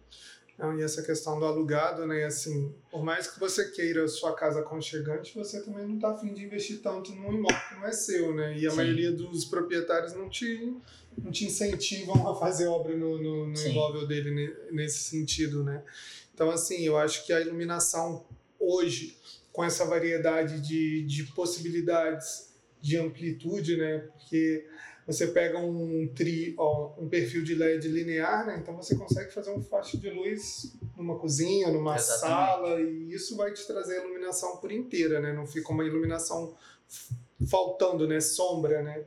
Não, 0.60 0.78
e 0.78 0.82
essa 0.82 1.02
questão 1.02 1.38
do 1.40 1.46
alugado, 1.46 2.06
né? 2.06 2.24
Assim, 2.24 2.74
por 2.90 3.02
mais 3.02 3.26
que 3.26 3.40
você 3.40 3.70
queira 3.70 4.06
sua 4.06 4.34
casa 4.34 4.60
aconchegante, 4.60 5.34
você 5.34 5.62
também 5.62 5.86
não 5.86 5.94
está 5.94 6.10
afim 6.10 6.34
de 6.34 6.44
investir 6.44 6.82
tanto 6.82 7.12
num 7.14 7.32
imóvel 7.32 7.58
que 7.68 7.74
não 7.76 7.86
é 7.86 7.92
seu, 7.92 8.34
né? 8.34 8.58
E 8.58 8.66
a 8.66 8.70
Sim. 8.70 8.76
maioria 8.76 9.10
dos 9.10 9.46
proprietários 9.46 10.12
não 10.12 10.28
te, 10.28 10.76
não 11.22 11.32
te 11.32 11.46
incentivam 11.46 12.28
a 12.28 12.38
fazer 12.38 12.66
obra 12.66 12.94
no, 12.94 13.16
no, 13.16 13.46
no 13.46 13.66
imóvel 13.66 14.06
dele 14.06 14.30
ne- 14.32 14.54
nesse 14.70 14.98
sentido, 15.04 15.64
né? 15.64 15.82
Então, 16.34 16.50
assim, 16.50 16.82
eu 16.84 16.98
acho 16.98 17.24
que 17.24 17.32
a 17.32 17.40
iluminação 17.40 18.26
hoje, 18.58 19.16
com 19.52 19.64
essa 19.64 19.86
variedade 19.86 20.60
de, 20.60 21.02
de 21.06 21.24
possibilidades 21.32 22.50
de 22.82 22.98
amplitude, 22.98 23.76
né? 23.78 23.98
Porque 24.12 24.66
você 25.12 25.26
pega 25.28 25.58
um 25.58 26.08
tri, 26.14 26.54
ó, 26.58 26.92
um 26.98 27.08
perfil 27.08 27.42
de 27.42 27.54
LED 27.54 27.88
linear, 27.88 28.46
né? 28.46 28.58
Então 28.60 28.76
você 28.76 28.94
consegue 28.96 29.32
fazer 29.32 29.50
um 29.50 29.62
faixa 29.62 29.96
de 29.98 30.10
luz 30.10 30.76
numa 30.96 31.18
cozinha, 31.18 31.68
numa 31.70 31.96
Exatamente. 31.96 32.36
sala, 32.36 32.80
e 32.80 33.12
isso 33.12 33.36
vai 33.36 33.52
te 33.52 33.66
trazer 33.66 33.98
a 33.98 34.04
iluminação 34.04 34.56
por 34.58 34.70
inteira, 34.72 35.20
né? 35.20 35.32
Não 35.32 35.46
fica 35.46 35.72
uma 35.72 35.84
iluminação 35.84 36.54
faltando, 37.48 38.06
né? 38.06 38.20
Sombra, 38.20 38.82
né? 38.82 39.04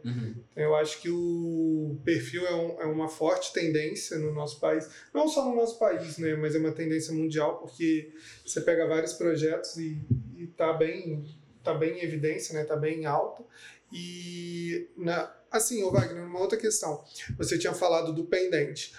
Eu 0.55 0.75
acho 0.75 0.99
que 1.01 1.09
o 1.09 1.97
perfil 2.03 2.45
é, 2.47 2.55
um- 2.55 2.81
é 2.81 2.85
uma 2.85 3.07
forte 3.07 3.53
tendência 3.53 4.17
no 4.17 4.33
nosso 4.33 4.59
país, 4.59 4.89
não 5.13 5.27
só 5.27 5.45
no 5.47 5.55
nosso 5.55 5.77
país, 5.77 6.17
né? 6.17 6.35
Mas 6.35 6.55
é 6.55 6.57
uma 6.59 6.71
tendência 6.71 7.13
mundial, 7.13 7.57
porque 7.59 8.11
você 8.45 8.61
pega 8.61 8.87
vários 8.87 9.13
projetos 9.13 9.77
e, 9.77 9.99
e 10.37 10.47
tá 10.47 10.73
bem, 10.73 11.23
tá 11.63 11.73
bem 11.73 11.99
em 11.99 12.03
evidência, 12.03 12.53
né? 12.53 12.63
Tá 12.65 12.75
bem 12.75 13.05
alta. 13.05 13.43
E 13.91 14.89
na, 14.97 15.31
assim, 15.51 15.83
ô 15.83 15.91
Wagner, 15.91 16.25
uma 16.25 16.39
outra 16.39 16.57
questão. 16.57 17.03
Você 17.37 17.57
tinha 17.57 17.73
falado 17.73 18.11
do 18.13 18.25
pendente. 18.25 18.93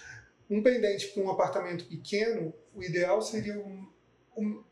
Um 0.48 0.62
pendente 0.62 1.08
para 1.08 1.22
um 1.22 1.30
apartamento 1.30 1.84
pequeno, 1.86 2.54
o 2.74 2.82
ideal 2.82 3.20
seria 3.22 3.58
um, 3.58 3.86
um- 4.36 4.62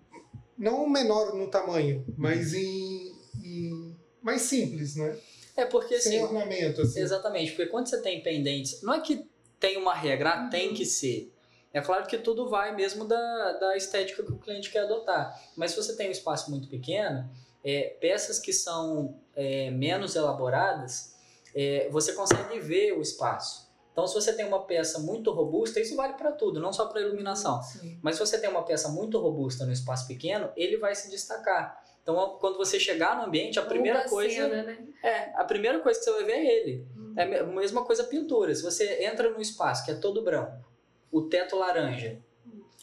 não 0.56 0.84
um 0.84 0.88
menor 0.88 1.34
no 1.34 1.48
tamanho, 1.48 2.04
mas 2.16 2.54
em, 2.54 3.12
em 3.42 3.96
mais 4.22 4.42
simples, 4.42 4.94
né? 4.96 5.18
É 5.56 5.64
porque 5.66 5.98
Sem 6.00 6.18
assim, 6.18 6.24
ornamento, 6.24 6.82
assim. 6.82 7.00
Exatamente, 7.00 7.52
porque 7.52 7.66
quando 7.66 7.86
você 7.88 8.00
tem 8.00 8.22
pendentes, 8.22 8.80
não 8.82 8.94
é 8.94 9.00
que 9.00 9.26
tem 9.58 9.76
uma 9.76 9.94
regra, 9.94 10.30
ah, 10.30 10.48
tem 10.48 10.72
que 10.74 10.84
ser. 10.86 11.32
É 11.74 11.80
claro 11.80 12.06
que 12.06 12.18
tudo 12.18 12.48
vai 12.50 12.74
mesmo 12.76 13.06
da, 13.06 13.52
da 13.54 13.76
estética 13.76 14.22
que 14.22 14.30
o 14.32 14.38
cliente 14.38 14.70
quer 14.70 14.80
adotar. 14.80 15.34
Mas 15.56 15.70
se 15.70 15.76
você 15.78 15.96
tem 15.96 16.08
um 16.08 16.12
espaço 16.12 16.50
muito 16.50 16.68
pequeno, 16.68 17.28
é, 17.64 17.96
peças 18.00 18.38
que 18.38 18.52
são 18.52 19.20
é, 19.34 19.70
menos 19.70 20.14
elaboradas, 20.16 21.14
é, 21.54 21.88
você 21.90 22.12
consegue 22.12 22.58
ver 22.60 22.92
o 22.92 23.00
espaço. 23.02 23.70
Então, 23.92 24.06
se 24.06 24.14
você 24.14 24.32
tem 24.32 24.46
uma 24.46 24.64
peça 24.64 24.98
muito 24.98 25.30
robusta, 25.32 25.78
isso 25.78 25.94
vale 25.94 26.14
para 26.14 26.32
tudo, 26.32 26.58
não 26.60 26.72
só 26.72 26.86
para 26.86 27.00
iluminação. 27.02 27.62
Sim. 27.62 27.98
Mas 28.02 28.16
se 28.16 28.20
você 28.20 28.38
tem 28.40 28.48
uma 28.48 28.62
peça 28.64 28.88
muito 28.88 29.18
robusta 29.18 29.66
no 29.66 29.72
espaço 29.72 30.06
pequeno, 30.08 30.50
ele 30.56 30.78
vai 30.78 30.94
se 30.94 31.10
destacar. 31.10 31.78
Então, 32.02 32.38
quando 32.40 32.56
você 32.56 32.80
chegar 32.80 33.16
no 33.16 33.24
ambiente, 33.24 33.58
a 33.58 33.62
primeira 33.62 33.98
Muda 34.00 34.10
coisa 34.10 34.34
cena, 34.34 34.62
né? 34.62 34.78
é, 35.04 35.30
a 35.40 35.44
primeira 35.44 35.78
coisa 35.80 35.98
que 36.00 36.04
você 36.06 36.10
vai 36.10 36.24
ver 36.24 36.32
é 36.32 36.46
ele. 36.60 36.86
É 37.16 37.22
a 37.22 37.26
me- 37.26 37.36
a 37.38 37.44
mesma 37.44 37.84
coisa 37.84 38.02
a 38.02 38.06
pintura. 38.06 38.52
Se 38.54 38.62
você 38.62 39.04
entra 39.04 39.28
num 39.30 39.40
espaço 39.40 39.84
que 39.84 39.90
é 39.90 39.94
todo 39.94 40.22
branco, 40.22 40.66
o 41.12 41.22
teto 41.28 41.54
laranja, 41.56 42.18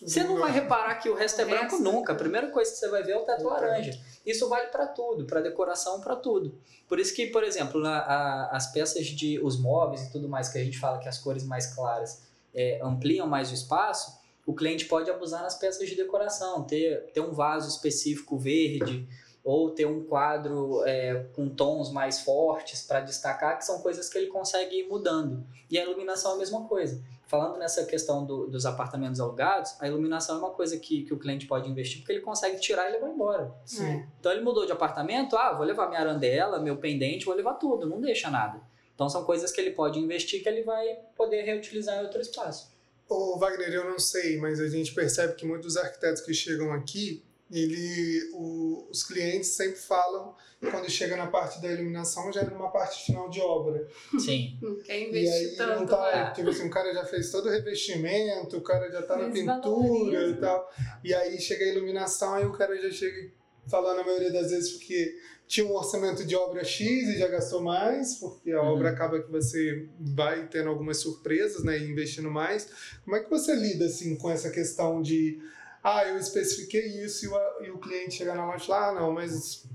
você 0.02 0.24
não 0.24 0.38
vai 0.40 0.52
reparar 0.52 0.96
que 0.96 1.10
o 1.10 1.14
resto 1.16 1.42
é 1.42 1.46
branco 1.46 1.76
resto. 1.76 1.84
nunca. 1.84 2.14
A 2.14 2.16
primeira 2.16 2.48
coisa 2.52 2.72
que 2.72 2.78
você 2.78 2.88
vai 2.88 3.04
ver 3.04 3.14
é 3.14 3.18
o 3.18 3.22
teto 3.26 3.44
laranja. 3.44 4.00
Isso 4.26 4.48
vale 4.48 4.68
para 4.68 4.88
tudo, 4.88 5.26
para 5.26 5.42
decoração, 5.42 6.00
para 6.02 6.16
tudo. 6.16 6.58
Por 6.88 7.00
isso 7.00 7.14
que, 7.14 7.28
por 7.28 7.44
exemplo, 7.44 7.80
na- 7.82 8.00
a- 8.00 8.50
as 8.56 8.72
peças 8.72 9.06
de 9.08 9.40
os 9.40 9.60
móveis 9.60 10.04
e 10.04 10.12
tudo 10.12 10.28
mais 10.30 10.50
que 10.50 10.58
a 10.58 10.64
gente 10.64 10.80
fala 10.80 10.98
que 11.00 11.08
as 11.10 11.18
cores 11.18 11.44
mais 11.44 11.68
claras 11.74 12.22
é, 12.54 12.80
ampliam 12.82 13.28
mais 13.28 13.52
o 13.52 13.54
espaço, 13.54 14.18
o 14.46 14.56
cliente 14.56 14.86
pode 14.86 15.10
abusar 15.12 15.44
nas 15.44 15.56
peças 15.56 15.88
de 15.88 15.96
decoração, 15.96 16.64
ter, 16.64 17.12
ter 17.14 17.22
um 17.22 17.32
vaso 17.32 17.70
específico 17.70 18.38
verde 18.38 19.08
ou 19.44 19.70
ter 19.70 19.86
um 19.86 20.04
quadro 20.04 20.84
é, 20.86 21.26
com 21.36 21.48
tons 21.48 21.92
mais 21.92 22.22
fortes 22.22 22.82
para 22.82 23.02
destacar, 23.02 23.58
que 23.58 23.66
são 23.66 23.80
coisas 23.82 24.10
que 24.10 24.18
ele 24.18 24.28
consegue 24.28 24.80
ir 24.80 24.88
mudando. 24.88 25.46
E 25.70 25.78
a 25.78 25.84
iluminação 25.84 26.32
é 26.32 26.36
a 26.36 26.38
mesma 26.38 26.66
coisa. 26.68 27.00
Falando 27.30 27.60
nessa 27.60 27.86
questão 27.86 28.26
do, 28.26 28.48
dos 28.48 28.66
apartamentos 28.66 29.20
alugados, 29.20 29.76
a 29.80 29.88
iluminação 29.88 30.38
é 30.38 30.40
uma 30.40 30.50
coisa 30.50 30.80
que, 30.80 31.04
que 31.04 31.14
o 31.14 31.20
cliente 31.20 31.46
pode 31.46 31.70
investir 31.70 32.00
porque 32.00 32.12
ele 32.12 32.22
consegue 32.22 32.60
tirar 32.60 32.90
e 32.90 32.94
levar 32.94 33.08
embora. 33.08 33.54
Sim. 33.64 34.04
Então 34.20 34.32
ele 34.32 34.42
mudou 34.42 34.66
de 34.66 34.72
apartamento, 34.72 35.38
ah, 35.38 35.54
vou 35.54 35.64
levar 35.64 35.88
minha 35.90 36.00
arandela, 36.00 36.58
meu 36.60 36.78
pendente, 36.78 37.26
vou 37.26 37.36
levar 37.36 37.54
tudo, 37.54 37.88
não 37.88 38.02
deixa 38.02 38.32
nada. 38.32 38.60
Então 38.96 39.08
são 39.08 39.24
coisas 39.26 39.52
que 39.52 39.62
ele 39.62 39.70
pode 39.70 40.00
investir 40.00 40.42
que 40.42 40.50
ele 40.50 40.64
vai 40.64 40.88
poder 41.16 41.44
reutilizar 41.44 42.00
em 42.00 42.02
outro 42.02 42.20
espaço. 42.20 42.76
Ô 43.08 43.38
Wagner, 43.38 43.70
eu 43.70 43.86
não 43.86 44.00
sei, 44.00 44.40
mas 44.40 44.60
a 44.60 44.68
gente 44.68 44.92
percebe 44.96 45.36
que 45.36 45.46
muitos 45.46 45.78
arquitetos 45.78 46.24
que 46.24 46.34
chegam 46.34 46.74
aqui, 46.74 47.24
ele, 47.52 48.30
o, 48.34 48.88
os 48.92 49.04
clientes 49.04 49.50
sempre 49.50 49.80
falam 49.80 50.36
quando 50.70 50.90
chega 50.90 51.16
na 51.16 51.28
parte 51.28 51.62
da 51.62 51.72
iluminação 51.72 52.32
já 52.32 52.42
é 52.42 52.46
numa 52.46 52.70
parte 52.70 53.06
final 53.06 53.30
de 53.30 53.40
obra. 53.40 53.88
Sim. 54.20 54.58
Não 54.62 54.76
quer 54.82 55.00
E 55.00 55.08
investir 55.10 55.34
aí 55.62 55.68
não 55.68 55.78
tanto. 55.78 55.90
tá, 55.90 56.12
né? 56.12 56.32
tipo 56.36 56.50
assim, 56.50 56.68
o 56.68 56.70
cara 56.70 56.94
já 56.94 57.06
fez 57.06 57.32
todo 57.32 57.48
o 57.48 57.52
revestimento, 57.52 58.58
o 58.58 58.62
cara 58.62 58.92
já 58.92 59.02
tá 59.02 59.18
na 59.18 59.28
Mas 59.30 59.40
pintura 59.40 59.62
valoriza. 59.62 60.30
e 60.32 60.34
tal. 60.40 60.72
E 61.04 61.14
aí 61.14 61.40
chega 61.40 61.66
a 61.66 61.70
iluminação, 61.70 62.34
aí 62.36 62.46
o 62.46 62.52
cara 62.54 62.76
já 62.82 62.92
chega 62.92 63.32
falando 63.68 63.98
na 63.98 64.04
maioria 64.04 64.32
das 64.32 64.52
vezes 64.52 64.72
porque 64.74 65.18
tinha 65.48 65.66
um 65.66 65.74
orçamento 65.76 66.24
de 66.26 66.36
obra 66.36 66.64
X 66.64 67.08
e 67.10 67.18
já 67.18 67.28
gastou 67.28 67.62
mais, 67.62 68.16
porque 68.16 68.52
a 68.52 68.62
Uhum. 68.62 68.68
obra 68.74 68.90
acaba 68.90 69.20
que 69.22 69.32
você 69.32 69.88
vai 70.00 70.48
tendo 70.48 70.70
algumas 70.70 70.98
surpresas, 70.98 71.64
né, 71.64 71.80
e 71.80 71.90
investindo 71.90 72.30
mais. 72.30 72.70
Como 73.04 73.16
é 73.16 73.22
que 73.24 73.30
você 73.30 73.56
lida 73.56 73.86
assim 73.86 74.16
com 74.16 74.30
essa 74.30 74.52
questão 74.52 75.02
de 75.02 75.40
ah, 75.84 76.06
eu 76.06 76.18
especifiquei 76.18 77.04
isso 77.04 77.26
e 77.26 77.28
o, 77.28 77.66
e 77.66 77.72
o 77.72 77.80
cliente 77.80 78.16
chegar 78.16 78.36
na 78.36 78.46
loja 78.46 78.64
e 78.64 78.68
falar, 78.68 78.90
ah, 78.90 78.94
não, 78.94 79.12
mas 79.14 79.68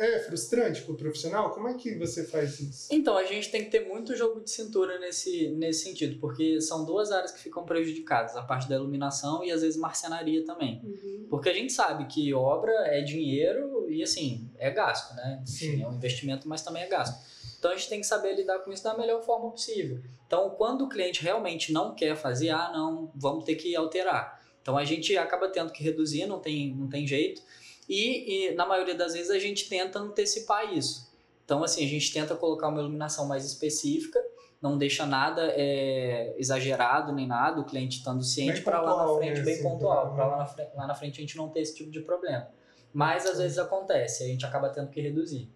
é 0.00 0.18
frustrante 0.20 0.80
para 0.82 0.94
o 0.94 0.96
profissional? 0.96 1.50
Como 1.50 1.68
é 1.68 1.74
que 1.74 1.94
você 1.94 2.24
faz 2.24 2.58
isso? 2.58 2.88
Então, 2.90 3.18
a 3.18 3.24
gente 3.24 3.50
tem 3.50 3.64
que 3.64 3.70
ter 3.70 3.86
muito 3.86 4.16
jogo 4.16 4.40
de 4.40 4.50
cintura 4.50 4.98
nesse, 4.98 5.48
nesse 5.50 5.84
sentido, 5.84 6.18
porque 6.18 6.58
são 6.60 6.86
duas 6.86 7.12
áreas 7.12 7.32
que 7.32 7.38
ficam 7.38 7.64
prejudicadas, 7.64 8.34
a 8.34 8.42
parte 8.42 8.66
da 8.66 8.76
iluminação 8.76 9.44
e 9.44 9.52
às 9.52 9.60
vezes 9.60 9.76
marcenaria 9.76 10.42
também. 10.42 10.80
Uhum. 10.82 11.26
Porque 11.28 11.50
a 11.50 11.52
gente 11.52 11.72
sabe 11.72 12.06
que 12.06 12.32
obra 12.32 12.72
é 12.86 13.02
dinheiro 13.02 13.86
e 13.90 14.02
assim, 14.02 14.50
é 14.56 14.70
gasto, 14.70 15.14
né? 15.14 15.42
Sim. 15.44 15.82
É 15.82 15.86
um 15.86 15.92
investimento, 15.92 16.48
mas 16.48 16.62
também 16.62 16.82
é 16.82 16.88
gasto. 16.88 17.20
Então 17.58 17.70
a 17.70 17.76
gente 17.76 17.90
tem 17.90 18.00
que 18.00 18.06
saber 18.06 18.34
lidar 18.34 18.60
com 18.60 18.72
isso 18.72 18.82
da 18.82 18.96
melhor 18.96 19.22
forma 19.22 19.50
possível. 19.50 20.00
Então, 20.26 20.48
quando 20.50 20.86
o 20.86 20.88
cliente 20.88 21.22
realmente 21.22 21.74
não 21.74 21.94
quer 21.94 22.16
fazer, 22.16 22.48
ah, 22.48 22.70
não, 22.72 23.12
vamos 23.14 23.44
ter 23.44 23.56
que 23.56 23.76
alterar. 23.76 24.39
Então 24.62 24.76
a 24.76 24.84
gente 24.84 25.16
acaba 25.16 25.48
tendo 25.48 25.72
que 25.72 25.82
reduzir, 25.82 26.26
não 26.26 26.38
tem, 26.38 26.74
não 26.74 26.88
tem 26.88 27.06
jeito. 27.06 27.42
E, 27.88 28.48
e 28.50 28.54
na 28.54 28.66
maioria 28.66 28.94
das 28.94 29.14
vezes 29.14 29.30
a 29.30 29.38
gente 29.38 29.68
tenta 29.68 29.98
antecipar 29.98 30.72
isso. 30.76 31.10
Então, 31.44 31.64
assim, 31.64 31.84
a 31.84 31.88
gente 31.88 32.12
tenta 32.12 32.36
colocar 32.36 32.68
uma 32.68 32.78
iluminação 32.80 33.26
mais 33.26 33.44
específica, 33.44 34.20
não 34.62 34.78
deixa 34.78 35.04
nada 35.06 35.42
é, 35.56 36.34
exagerado 36.38 37.12
nem 37.12 37.26
nada, 37.26 37.60
o 37.60 37.64
cliente 37.64 37.98
estando 37.98 38.22
ciente 38.22 38.60
para 38.62 38.80
lá 38.80 38.90
na 38.96 39.18
frente, 39.18 39.38
né, 39.38 39.44
bem 39.44 39.62
pontual, 39.62 40.14
pra- 40.14 40.14
para 40.14 40.26
lá, 40.26 40.36
na 40.36 40.80
lá 40.82 40.86
na 40.86 40.94
frente 40.94 41.18
a 41.18 41.20
gente 41.22 41.36
não 41.36 41.48
ter 41.48 41.60
esse 41.62 41.74
tipo 41.74 41.90
de 41.90 42.00
problema. 42.00 42.46
Mas 42.92 43.26
às 43.26 43.38
vezes 43.38 43.58
acontece, 43.58 44.22
a 44.22 44.26
gente 44.26 44.44
acaba 44.46 44.68
tendo 44.68 44.90
que 44.90 45.00
reduzir. 45.00 45.48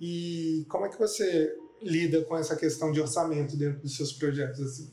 E 0.00 0.64
como 0.68 0.86
é 0.86 0.88
que 0.88 0.98
você 0.98 1.54
lida 1.82 2.22
com 2.22 2.36
essa 2.36 2.56
questão 2.56 2.92
de 2.92 3.00
orçamento 3.00 3.56
dentro 3.56 3.80
dos 3.80 3.96
seus 3.96 4.12
projetos? 4.12 4.60
Assim? 4.60 4.90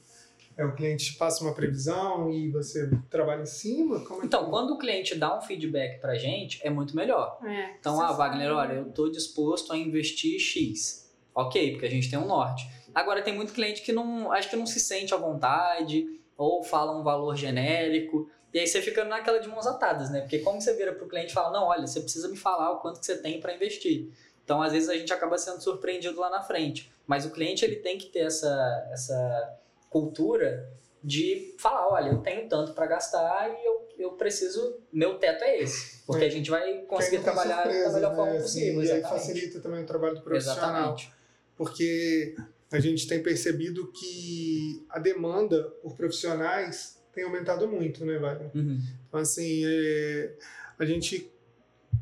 É 0.58 0.64
o 0.66 0.76
cliente 0.76 1.12
te 1.14 1.18
passa 1.18 1.44
uma 1.44 1.54
previsão 1.54 2.30
e 2.32 2.50
você 2.52 2.90
trabalha 3.10 3.42
em 3.42 3.46
cima? 3.48 4.00
Como 4.06 4.22
é 4.22 4.26
Então, 4.26 4.46
que... 4.46 4.50
quando 4.52 4.72
o 4.72 4.78
cliente 4.78 5.16
dá 5.16 5.36
um 5.38 5.42
feedback 5.42 6.00
pra 6.00 6.16
gente, 6.16 6.60
é 6.66 6.70
muito 6.70 6.96
melhor. 6.96 7.40
É, 7.44 7.76
Então, 7.80 8.00
ah, 8.02 8.12
Wagner, 8.12 8.50
sabe. 8.50 8.56
olha, 8.56 8.74
eu 8.80 8.92
tô 8.92 9.10
disposto 9.10 9.74
a 9.74 9.78
investir 9.78 10.40
X. 10.40 11.12
Ok, 11.34 11.72
porque 11.72 11.86
a 11.88 11.90
gente 11.90 12.10
tem 12.10 12.20
um 12.20 12.28
norte. 12.28 12.68
Agora, 12.94 13.22
tem 13.24 13.34
muito 13.36 13.54
cliente 13.54 13.82
que 13.82 13.92
não, 13.92 14.32
acho 14.32 14.50
que 14.50 14.56
não 14.56 14.68
se 14.68 14.80
sente 14.80 15.14
à 15.14 15.18
vontade, 15.18 16.20
ou 16.38 16.64
fala 16.64 16.96
um 16.96 17.02
valor 17.04 17.36
genérico, 17.36 18.30
e 18.54 18.60
aí 18.60 18.68
você 18.68 18.82
fica 18.84 19.04
naquela 19.04 19.40
de 19.40 19.48
mãos 19.48 19.66
atadas, 19.66 20.12
né? 20.12 20.22
Porque 20.22 20.38
como 20.40 20.62
você 20.62 20.74
vira 20.76 20.94
pro 20.94 21.08
cliente 21.08 21.32
e 21.32 21.34
fala, 21.34 21.52
não, 21.52 21.66
olha, 21.68 21.88
você 21.88 22.00
precisa 22.00 22.28
me 22.28 22.38
falar 22.38 22.72
o 22.72 22.80
quanto 22.82 23.00
que 23.00 23.06
você 23.08 23.18
tem 23.18 23.40
para 23.40 23.56
investir. 23.56 24.10
Então, 24.44 24.62
às 24.62 24.72
vezes, 24.74 24.90
a 24.90 24.94
gente 24.96 25.12
acaba 25.12 25.38
sendo 25.40 25.60
surpreendido 25.62 26.20
lá 26.20 26.30
na 26.30 26.44
frente. 26.44 26.92
Mas 27.08 27.26
o 27.26 27.32
cliente, 27.32 27.66
ele 27.66 27.78
tem 27.78 27.98
que 27.98 28.08
ter 28.10 28.20
essa, 28.20 28.88
essa 28.92 29.58
cultura 29.94 30.68
de 31.04 31.54
falar, 31.60 31.88
olha, 31.90 32.10
eu 32.10 32.18
tenho 32.18 32.50
tanto 32.50 32.74
para 32.74 32.88
gastar 32.88 33.50
e 33.50 33.66
eu, 33.66 33.88
eu 34.00 34.12
preciso, 34.14 34.78
meu 34.92 35.20
teto 35.20 35.44
é 35.44 35.62
esse. 35.62 36.02
Porque 36.06 36.24
É. 36.24 36.28
a 36.28 36.32
gente 36.32 36.50
vai 36.50 36.80
conseguir 36.88 37.20
trabalhar 37.20 37.58
da 37.58 37.64
surpresas, 37.64 37.94
melhor 37.94 38.10
né, 38.10 38.16
forma 38.16 38.32
assim, 38.34 38.42
possível. 38.42 38.84
E 38.84 38.92
aí 38.92 39.02
facilita 39.02 39.60
também 39.60 39.84
o 39.84 39.86
trabalho 39.86 40.16
do 40.16 40.22
profissional. 40.22 40.70
Exatamente. 40.70 41.14
Porque 41.56 42.36
a 42.72 42.80
gente 42.80 43.08
tem 43.08 43.22
percebido 43.22 43.92
que 43.92 44.84
a 44.90 44.98
demanda 44.98 45.64
por 45.82 45.96
profissionais 45.96 46.98
tem 47.14 47.24
aumentado 47.24 47.68
muito, 47.68 48.04
né, 48.04 48.18
Wagner? 48.18 48.50
Uhum. 48.56 48.80
Então, 49.08 49.20
assim, 49.20 49.62
é, 49.66 50.34
a 50.80 50.86
gente 50.86 51.32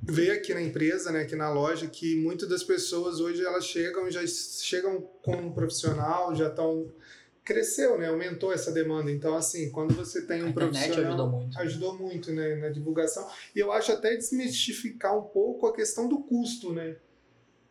vê 0.03 0.31
aqui 0.31 0.53
na 0.53 0.61
empresa, 0.61 1.11
né, 1.11 1.21
aqui 1.23 1.35
na 1.35 1.51
loja, 1.51 1.87
que 1.87 2.15
muitas 2.15 2.47
das 2.47 2.63
pessoas 2.63 3.19
hoje 3.19 3.43
elas 3.45 3.65
chegam, 3.65 4.09
já 4.09 4.25
chegam 4.25 5.01
com 5.21 5.35
um 5.35 5.51
profissional, 5.51 6.33
já 6.35 6.47
estão 6.47 6.89
cresceu, 7.51 7.97
né, 7.97 8.07
aumentou 8.09 8.51
essa 8.53 8.71
demanda. 8.71 9.11
Então, 9.11 9.35
assim, 9.35 9.69
quando 9.71 9.93
você 9.93 10.25
tem 10.25 10.43
um 10.43 10.47
A 10.47 10.49
internet 10.49 10.73
profissional 10.93 11.07
ajudou 11.13 11.29
muito. 11.29 11.59
ajudou 11.59 11.97
muito, 11.97 12.31
né, 12.31 12.55
na 12.55 12.69
divulgação. 12.69 13.27
E 13.55 13.59
eu 13.59 13.71
acho 13.71 13.91
até 13.91 14.15
desmistificar 14.15 15.17
um 15.17 15.23
pouco 15.23 15.67
a 15.67 15.73
questão 15.73 16.07
do 16.07 16.19
custo, 16.19 16.71
né? 16.73 16.95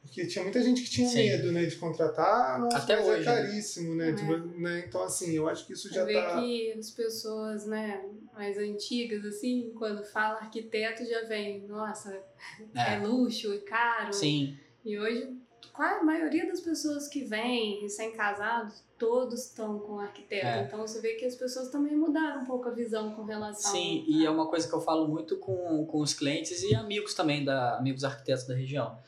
Porque 0.02 0.26
tinha 0.26 0.42
muita 0.42 0.62
gente 0.62 0.82
que 0.82 0.88
tinha 0.90 1.06
Sim. 1.06 1.16
medo, 1.18 1.52
né, 1.52 1.66
de 1.66 1.76
contratar, 1.76 2.58
nossa, 2.58 2.78
Até 2.78 2.96
mas 2.96 3.06
hoje, 3.06 3.16
é 3.16 3.18
né? 3.18 3.24
caríssimo, 3.24 3.94
né? 3.94 4.10
É. 4.10 4.14
Tipo, 4.14 4.36
né? 4.58 4.84
Então, 4.88 5.02
assim, 5.02 5.32
eu 5.36 5.46
acho 5.46 5.66
que 5.66 5.74
isso 5.74 5.92
já 5.92 6.04
Você 6.04 6.12
vê 6.12 6.20
tá... 6.20 6.40
que 6.40 6.72
as 6.72 6.90
pessoas, 6.90 7.66
né, 7.66 8.02
mais 8.34 8.56
antigas, 8.58 9.24
assim, 9.26 9.72
quando 9.76 10.02
fala 10.04 10.38
arquiteto, 10.38 11.04
já 11.04 11.24
vem, 11.24 11.66
nossa, 11.66 12.18
é, 12.74 12.94
É. 12.94 12.98
luxo, 12.98 13.52
é 13.52 13.58
caro. 13.58 14.12
Sim, 14.12 14.56
E 14.84 14.98
hoje, 14.98 15.36
qual 15.74 16.00
a 16.00 16.02
maioria 16.02 16.46
das 16.46 16.60
pessoas 16.60 17.06
que 17.06 17.22
vêm 17.22 17.82
recém-casados, 17.82 18.82
todos 19.00 19.46
estão 19.46 19.78
com 19.78 19.98
arquiteto. 19.98 20.46
É. 20.46 20.62
Então 20.62 20.78
você 20.78 21.00
vê 21.00 21.14
que 21.14 21.24
as 21.24 21.34
pessoas 21.34 21.70
também 21.70 21.96
mudaram 21.96 22.42
um 22.42 22.44
pouco 22.44 22.68
a 22.68 22.70
visão 22.70 23.14
com 23.14 23.24
relação 23.24 23.72
sim, 23.72 24.04
e 24.06 24.26
é 24.26 24.30
uma 24.30 24.46
coisa 24.46 24.68
que 24.68 24.74
eu 24.74 24.80
falo 24.80 25.08
muito 25.08 25.38
com, 25.38 25.86
com 25.86 26.00
os 26.00 26.12
clientes 26.12 26.62
e 26.62 26.74
amigos 26.74 27.14
também, 27.14 27.42
da, 27.42 27.78
amigos 27.78 28.04
arquitetos 28.04 28.46
da 28.46 28.54
região. 28.54 28.98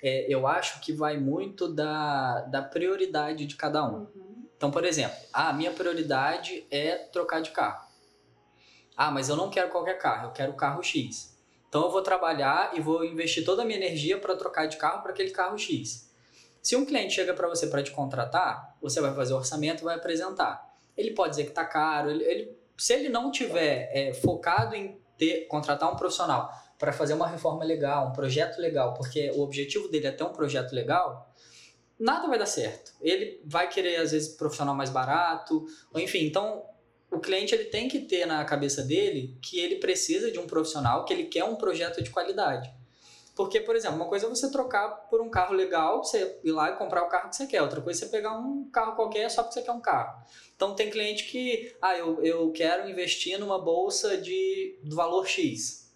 É, 0.00 0.32
eu 0.32 0.46
acho 0.46 0.80
que 0.80 0.92
vai 0.92 1.18
muito 1.18 1.68
da, 1.68 2.42
da 2.42 2.62
prioridade 2.62 3.44
de 3.44 3.56
cada 3.56 3.84
um. 3.84 4.08
Uhum. 4.14 4.48
Então, 4.56 4.70
por 4.70 4.84
exemplo, 4.84 5.16
a 5.32 5.52
minha 5.52 5.72
prioridade 5.72 6.64
é 6.70 6.96
trocar 6.96 7.42
de 7.42 7.50
carro. 7.50 7.88
Ah, 8.96 9.10
mas 9.10 9.28
eu 9.28 9.36
não 9.36 9.50
quero 9.50 9.70
qualquer 9.70 9.98
carro, 9.98 10.28
eu 10.28 10.32
quero 10.32 10.52
o 10.52 10.56
carro 10.56 10.82
X. 10.82 11.36
Então 11.68 11.82
eu 11.84 11.90
vou 11.90 12.02
trabalhar 12.02 12.76
e 12.76 12.80
vou 12.80 13.04
investir 13.04 13.44
toda 13.44 13.62
a 13.62 13.64
minha 13.64 13.78
energia 13.78 14.18
para 14.18 14.36
trocar 14.36 14.66
de 14.66 14.76
carro 14.76 15.02
para 15.02 15.10
aquele 15.10 15.30
carro 15.30 15.58
X. 15.58 16.09
Se 16.62 16.76
um 16.76 16.84
cliente 16.84 17.14
chega 17.14 17.32
para 17.34 17.48
você 17.48 17.66
para 17.66 17.82
te 17.82 17.90
contratar, 17.90 18.76
você 18.80 19.00
vai 19.00 19.14
fazer 19.14 19.32
o 19.32 19.36
orçamento 19.36 19.84
vai 19.84 19.96
apresentar. 19.96 20.68
Ele 20.96 21.12
pode 21.12 21.30
dizer 21.30 21.44
que 21.44 21.50
está 21.50 21.64
caro, 21.64 22.10
ele, 22.10 22.24
ele- 22.24 22.58
se 22.76 22.92
ele 22.94 23.08
não 23.08 23.30
tiver 23.30 23.90
é, 23.92 24.12
focado 24.14 24.74
em 24.74 24.98
ter, 25.16 25.46
contratar 25.46 25.92
um 25.92 25.96
profissional 25.96 26.50
para 26.78 26.92
fazer 26.92 27.12
uma 27.14 27.26
reforma 27.26 27.64
legal, 27.64 28.08
um 28.08 28.12
projeto 28.12 28.58
legal, 28.58 28.94
porque 28.94 29.30
o 29.32 29.40
objetivo 29.40 29.88
dele 29.88 30.06
é 30.06 30.10
ter 30.10 30.24
um 30.24 30.32
projeto 30.32 30.72
legal, 30.72 31.30
nada 31.98 32.26
vai 32.26 32.38
dar 32.38 32.46
certo. 32.46 32.92
Ele 33.02 33.40
vai 33.44 33.68
querer, 33.68 33.96
às 33.96 34.12
vezes, 34.12 34.28
profissional 34.34 34.74
mais 34.74 34.88
barato, 34.88 35.66
enfim. 35.94 36.24
Então, 36.24 36.64
o 37.10 37.18
cliente 37.20 37.54
ele 37.54 37.64
tem 37.64 37.86
que 37.88 37.98
ter 38.00 38.24
na 38.24 38.42
cabeça 38.44 38.82
dele 38.82 39.36
que 39.42 39.58
ele 39.60 39.76
precisa 39.76 40.30
de 40.30 40.38
um 40.38 40.46
profissional, 40.46 41.04
que 41.04 41.12
ele 41.12 41.24
quer 41.24 41.44
um 41.44 41.56
projeto 41.56 42.02
de 42.02 42.10
qualidade. 42.10 42.72
Porque, 43.40 43.58
por 43.58 43.74
exemplo, 43.74 43.96
uma 43.96 44.04
coisa 44.04 44.26
é 44.26 44.28
você 44.28 44.50
trocar 44.50 44.88
por 45.08 45.22
um 45.22 45.30
carro 45.30 45.54
legal, 45.54 46.04
você 46.04 46.38
ir 46.44 46.52
lá 46.52 46.72
e 46.72 46.76
comprar 46.76 47.02
o 47.04 47.08
carro 47.08 47.30
que 47.30 47.36
você 47.36 47.46
quer. 47.46 47.62
Outra 47.62 47.80
coisa 47.80 48.04
é 48.04 48.04
você 48.04 48.10
pegar 48.14 48.36
um 48.36 48.68
carro 48.70 48.94
qualquer 48.94 49.30
só 49.30 49.42
porque 49.42 49.54
você 49.54 49.62
quer 49.62 49.72
um 49.72 49.80
carro. 49.80 50.22
Então, 50.54 50.74
tem 50.74 50.90
cliente 50.90 51.24
que, 51.24 51.74
ah, 51.80 51.96
eu, 51.96 52.22
eu 52.22 52.52
quero 52.52 52.86
investir 52.86 53.40
numa 53.40 53.58
bolsa 53.58 54.18
de 54.18 54.78
do 54.84 54.94
valor 54.94 55.26
X. 55.26 55.90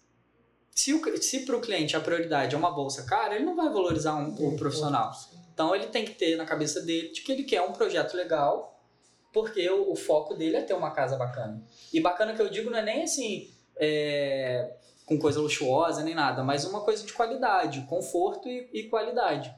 Se, 0.71 0.91
o, 0.91 1.21
se 1.21 1.45
para 1.45 1.55
o 1.55 1.61
cliente 1.61 1.95
a 1.95 1.99
prioridade 1.99 2.55
é 2.55 2.57
uma 2.57 2.71
bolsa 2.71 3.05
cara, 3.05 3.35
ele 3.35 3.45
não 3.45 3.55
vai 3.55 3.69
valorizar 3.69 4.15
um, 4.15 4.29
um 4.43 4.55
profissional. 4.55 5.11
Então 5.53 5.75
ele 5.75 5.85
tem 5.85 6.03
que 6.03 6.15
ter 6.15 6.35
na 6.37 6.45
cabeça 6.45 6.81
dele 6.81 7.09
de 7.09 7.21
que 7.21 7.31
ele 7.31 7.43
quer 7.43 7.61
um 7.61 7.73
projeto 7.73 8.17
legal, 8.17 8.83
porque 9.31 9.69
o, 9.69 9.91
o 9.91 9.95
foco 9.95 10.33
dele 10.33 10.57
é 10.57 10.63
ter 10.63 10.73
uma 10.73 10.89
casa 10.89 11.15
bacana. 11.15 11.63
E 11.93 12.01
bacana 12.01 12.33
que 12.33 12.41
eu 12.41 12.49
digo 12.49 12.71
não 12.71 12.79
é 12.79 12.81
nem 12.81 13.03
assim, 13.03 13.53
é, 13.77 14.75
com 15.05 15.17
coisa 15.19 15.39
luxuosa 15.39 16.03
nem 16.03 16.15
nada, 16.15 16.43
mas 16.43 16.65
uma 16.65 16.81
coisa 16.81 17.05
de 17.05 17.13
qualidade, 17.13 17.81
conforto 17.87 18.47
e, 18.49 18.69
e 18.73 18.83
qualidade. 18.89 19.53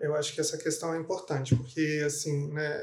Eu 0.00 0.14
acho 0.16 0.34
que 0.34 0.40
essa 0.40 0.58
questão 0.58 0.94
é 0.94 0.98
importante, 0.98 1.54
porque, 1.54 2.02
assim, 2.04 2.52
né, 2.52 2.80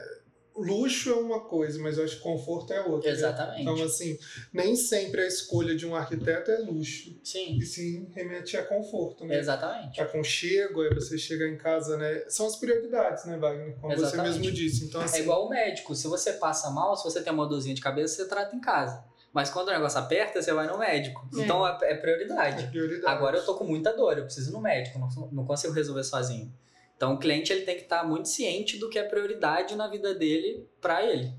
luxo 0.56 1.10
é 1.10 1.14
uma 1.16 1.42
coisa, 1.42 1.78
mas 1.82 1.98
eu 1.98 2.04
acho 2.06 2.18
que 2.18 2.22
conforto 2.24 2.72
é 2.74 2.82
outra. 2.82 3.10
né? 3.10 3.16
Exatamente. 3.18 3.62
Então, 3.62 3.84
assim, 3.84 4.18
nem 4.54 4.76
sempre 4.76 5.22
a 5.22 5.28
escolha 5.28 5.76
de 5.76 5.86
um 5.86 5.96
arquiteto 5.96 6.50
é 6.52 6.58
luxo. 6.60 7.18
Sim, 7.24 7.58
E 7.58 7.62
sim 7.66 8.10
remete 8.14 8.56
a 8.58 8.64
conforto, 8.64 9.26
né? 9.26 9.38
exatamente. 9.38 10.00
Aconchego, 10.02 10.82
aí 10.82 10.94
você 10.94 11.18
chegar 11.18 11.48
em 11.48 11.58
casa, 11.58 11.98
né? 11.98 12.24
São 12.30 12.46
as 12.48 12.56
prioridades, 12.56 13.26
né, 13.26 13.38
Wagner? 13.38 13.76
Como 13.80 13.94
você 13.96 14.02
Exatamente. 14.02 14.40
mesmo 14.40 14.52
disse. 14.54 14.86
Então, 14.86 15.02
assim, 15.02 15.18
É 15.18 15.22
igual 15.22 15.46
o 15.46 15.50
médico. 15.50 15.96
Se 15.96 16.08
você 16.08 16.34
passa 16.34 16.70
mal, 16.70 16.96
se 16.96 17.04
você 17.04 17.22
tem 17.22 17.32
uma 17.34 17.48
dorzinha 17.48 17.76
de 17.76 17.82
cabeça, 17.82 18.16
você 18.16 18.28
trata 18.30 18.56
em 18.56 18.62
casa. 18.62 19.04
Mas 19.32 19.50
quando 19.50 19.68
o 19.70 19.72
negócio 19.72 20.00
aperta, 20.00 20.42
você 20.42 20.52
vai 20.54 20.66
no 20.68 20.78
médico. 20.78 21.28
É. 21.38 21.42
Então 21.42 21.66
é, 21.68 21.78
é 21.84 21.92
é 21.94 21.96
prioridade. 21.96 22.68
prioridade. 22.68 23.06
Agora 23.14 23.38
eu 23.38 23.46
tô 23.46 23.56
com 23.56 23.64
muita 23.64 23.94
dor, 23.94 24.18
eu 24.18 24.26
preciso 24.26 24.50
ir 24.50 24.54
no 24.54 24.62
médico, 24.62 24.98
não, 25.00 25.08
não 25.32 25.46
consigo 25.46 25.74
resolver 25.74 26.04
sozinho. 26.04 26.52
Então 26.98 27.14
o 27.14 27.18
cliente 27.20 27.54
ele 27.54 27.62
tem 27.62 27.76
que 27.76 27.84
estar 27.84 28.04
muito 28.04 28.28
ciente 28.28 28.78
do 28.78 28.90
que 28.90 28.98
é 29.00 29.04
prioridade 29.04 29.76
na 29.76 29.88
vida 29.88 30.14
dele 30.16 30.68
para 30.82 31.06
ele. 31.06 31.32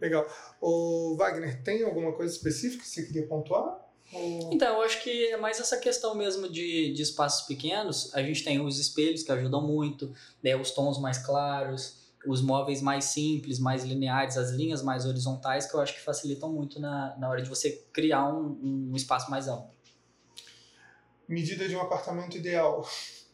Legal. 0.00 0.26
O 0.60 1.16
Wagner, 1.16 1.62
tem 1.62 1.82
alguma 1.82 2.12
coisa 2.12 2.32
específica 2.34 2.82
que 2.82 2.88
você 2.88 3.04
queria 3.04 3.26
pontuar? 3.26 3.80
Ou- 4.12 4.50
Então, 4.52 4.76
eu 4.76 4.82
acho 4.82 5.02
que 5.02 5.28
é 5.28 5.36
mais 5.36 5.58
essa 5.60 5.78
questão 5.78 6.14
mesmo 6.14 6.48
de, 6.48 6.92
de 6.92 7.02
espaços 7.02 7.46
pequenos. 7.46 8.14
A 8.14 8.22
gente 8.22 8.44
tem 8.44 8.60
os 8.60 8.78
espelhos 8.78 9.22
que 9.22 9.32
ajudam 9.32 9.62
muito, 9.66 10.12
né, 10.42 10.54
os 10.56 10.70
tons 10.70 10.98
mais 11.00 11.18
claros, 11.18 12.03
os 12.26 12.40
móveis 12.42 12.80
mais 12.82 13.04
simples, 13.06 13.58
mais 13.58 13.84
lineares, 13.84 14.36
as 14.36 14.50
linhas 14.50 14.82
mais 14.82 15.04
horizontais, 15.06 15.66
que 15.66 15.74
eu 15.74 15.80
acho 15.80 15.94
que 15.94 16.00
facilitam 16.00 16.52
muito 16.52 16.80
na, 16.80 17.16
na 17.18 17.28
hora 17.28 17.42
de 17.42 17.48
você 17.48 17.84
criar 17.92 18.26
um, 18.32 18.90
um 18.90 18.96
espaço 18.96 19.30
mais 19.30 19.48
amplo. 19.48 19.70
Medida 21.28 21.66
de 21.68 21.74
um 21.76 21.80
apartamento 21.80 22.36
ideal. 22.36 22.86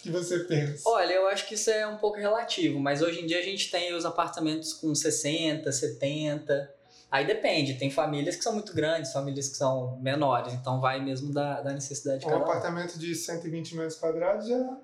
Que 0.00 0.10
você 0.12 0.38
pensa? 0.44 0.88
Olha, 0.88 1.12
eu 1.12 1.26
acho 1.26 1.48
que 1.48 1.54
isso 1.54 1.68
é 1.70 1.84
um 1.84 1.96
pouco 1.96 2.18
relativo, 2.18 2.78
mas 2.78 3.02
hoje 3.02 3.20
em 3.20 3.26
dia 3.26 3.40
a 3.40 3.42
gente 3.42 3.68
tem 3.68 3.92
os 3.92 4.04
apartamentos 4.06 4.72
com 4.72 4.94
60, 4.94 5.72
70. 5.72 6.74
Aí 7.10 7.26
depende, 7.26 7.74
tem 7.74 7.90
famílias 7.90 8.36
que 8.36 8.44
são 8.44 8.52
muito 8.52 8.72
grandes, 8.72 9.12
famílias 9.12 9.48
que 9.48 9.56
são 9.56 9.98
menores, 10.00 10.54
então 10.54 10.80
vai 10.80 11.04
mesmo 11.04 11.32
da, 11.32 11.60
da 11.62 11.72
necessidade 11.72 12.20
de 12.20 12.26
Um 12.26 12.28
cada 12.30 12.40
um. 12.40 12.44
apartamento 12.44 12.96
de 12.96 13.12
120 13.12 13.74
metros 13.74 13.96
quadrados 13.96 14.46
já 14.46 14.78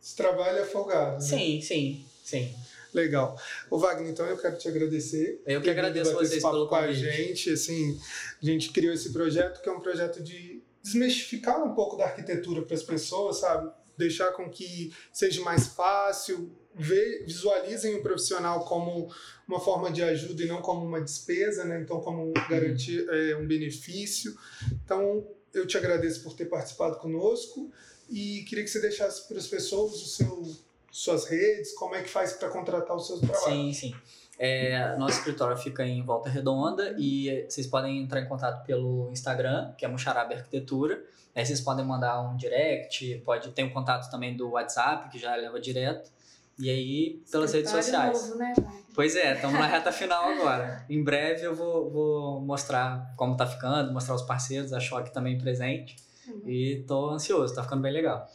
se 0.00 0.16
trabalha 0.16 0.64
folgado. 0.64 1.16
né? 1.16 1.20
Sim, 1.20 1.60
sim, 1.60 2.06
sim. 2.28 2.54
Legal. 2.92 3.38
O 3.70 3.78
Wagner, 3.78 4.10
então 4.10 4.26
eu 4.26 4.38
quero 4.38 4.56
te 4.56 4.66
agradecer. 4.66 5.42
Eu 5.46 5.60
que 5.60 5.68
agradeço 5.68 6.12
vocês 6.12 6.42
pelo 6.42 6.66
com 6.66 6.74
a 6.74 6.86
convite. 6.86 7.00
gente. 7.00 7.52
Assim, 7.52 8.00
a 8.42 8.44
gente 8.44 8.70
criou 8.70 8.94
esse 8.94 9.12
projeto 9.12 9.60
que 9.62 9.68
é 9.68 9.72
um 9.72 9.80
projeto 9.80 10.22
de 10.22 10.62
desmistificar 10.82 11.62
um 11.62 11.74
pouco 11.74 11.96
da 11.96 12.04
arquitetura 12.04 12.62
para 12.62 12.74
as 12.74 12.82
pessoas, 12.82 13.38
sabe? 13.38 13.70
Deixar 13.96 14.32
com 14.32 14.48
que 14.48 14.92
seja 15.12 15.42
mais 15.42 15.66
fácil, 15.68 16.50
ver, 16.74 17.24
visualizem 17.26 17.96
o 17.96 18.02
profissional 18.02 18.64
como 18.64 19.12
uma 19.46 19.60
forma 19.60 19.90
de 19.90 20.02
ajuda 20.02 20.42
e 20.42 20.46
não 20.46 20.62
como 20.62 20.86
uma 20.86 21.00
despesa, 21.00 21.64
né? 21.64 21.80
Então, 21.80 22.00
como 22.00 22.32
garantir 22.48 23.06
é, 23.08 23.36
um 23.36 23.46
benefício. 23.46 24.36
Então, 24.84 25.26
eu 25.52 25.66
te 25.66 25.76
agradeço 25.76 26.22
por 26.22 26.34
ter 26.34 26.46
participado 26.46 26.96
conosco 26.98 27.70
e 28.08 28.44
queria 28.48 28.64
que 28.64 28.70
você 28.70 28.80
deixasse 28.80 29.26
para 29.28 29.38
as 29.38 29.46
pessoas 29.46 29.94
o 29.94 30.06
seu, 30.06 30.56
suas 30.98 31.26
redes, 31.26 31.72
como 31.74 31.94
é 31.94 32.02
que 32.02 32.08
faz 32.08 32.32
para 32.32 32.48
contratar 32.48 32.96
os 32.96 33.06
seus 33.06 33.20
trabalhos. 33.20 33.44
Sim, 33.44 33.72
sim. 33.72 33.94
É, 34.36 34.96
nosso 34.96 35.18
escritório 35.18 35.56
fica 35.56 35.84
em 35.84 36.02
Volta 36.02 36.28
Redonda 36.28 36.94
e 36.98 37.46
vocês 37.48 37.66
podem 37.66 38.02
entrar 38.02 38.20
em 38.20 38.28
contato 38.28 38.64
pelo 38.64 39.08
Instagram, 39.10 39.72
que 39.78 39.84
é 39.84 39.88
Muxaraba 39.88 40.34
Arquitetura. 40.34 41.02
Aí 41.34 41.46
vocês 41.46 41.60
podem 41.60 41.84
mandar 41.84 42.20
um 42.22 42.36
direct, 42.36 43.22
pode 43.24 43.48
ter 43.50 43.62
um 43.62 43.70
contato 43.70 44.10
também 44.10 44.36
do 44.36 44.50
WhatsApp, 44.50 45.08
que 45.08 45.18
já 45.18 45.36
leva 45.36 45.60
direto. 45.60 46.10
E 46.58 46.68
aí, 46.68 47.22
pelas 47.30 47.52
redes 47.52 47.70
sociais. 47.70 48.28
Novo, 48.28 48.38
né? 48.38 48.54
Pois 48.92 49.14
é, 49.14 49.34
estamos 49.34 49.56
na 49.56 49.66
reta 49.66 49.92
final 49.92 50.24
agora. 50.24 50.84
Em 50.90 51.02
breve 51.02 51.44
eu 51.44 51.54
vou, 51.54 51.88
vou 51.88 52.40
mostrar 52.40 53.14
como 53.16 53.36
tá 53.36 53.46
ficando, 53.46 53.92
mostrar 53.92 54.16
os 54.16 54.22
parceiros, 54.22 54.72
a 54.72 54.80
Choque 54.80 55.12
também 55.12 55.38
presente. 55.38 55.94
Uhum. 56.26 56.42
E 56.44 56.84
tô 56.88 57.10
ansioso, 57.10 57.54
tá 57.54 57.62
ficando 57.62 57.82
bem 57.82 57.92
legal. 57.92 58.28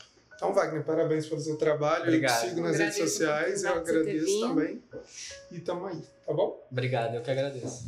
Então, 0.44 0.54
Wagner, 0.54 0.84
parabéns 0.84 1.26
pelo 1.26 1.40
seu 1.40 1.56
trabalho. 1.56 2.04
Obrigado. 2.04 2.34
Eu 2.34 2.42
te 2.42 2.50
sigo 2.50 2.62
nas 2.62 2.78
redes 2.78 2.98
sociais, 2.98 3.64
eu 3.64 3.76
agradeço 3.76 4.42
também. 4.42 4.84
E 5.50 5.60
tamo 5.60 5.86
aí, 5.86 6.04
tá 6.26 6.34
bom? 6.34 6.62
Obrigado, 6.70 7.16
eu 7.16 7.22
que 7.22 7.32
agradeço. 7.32 7.86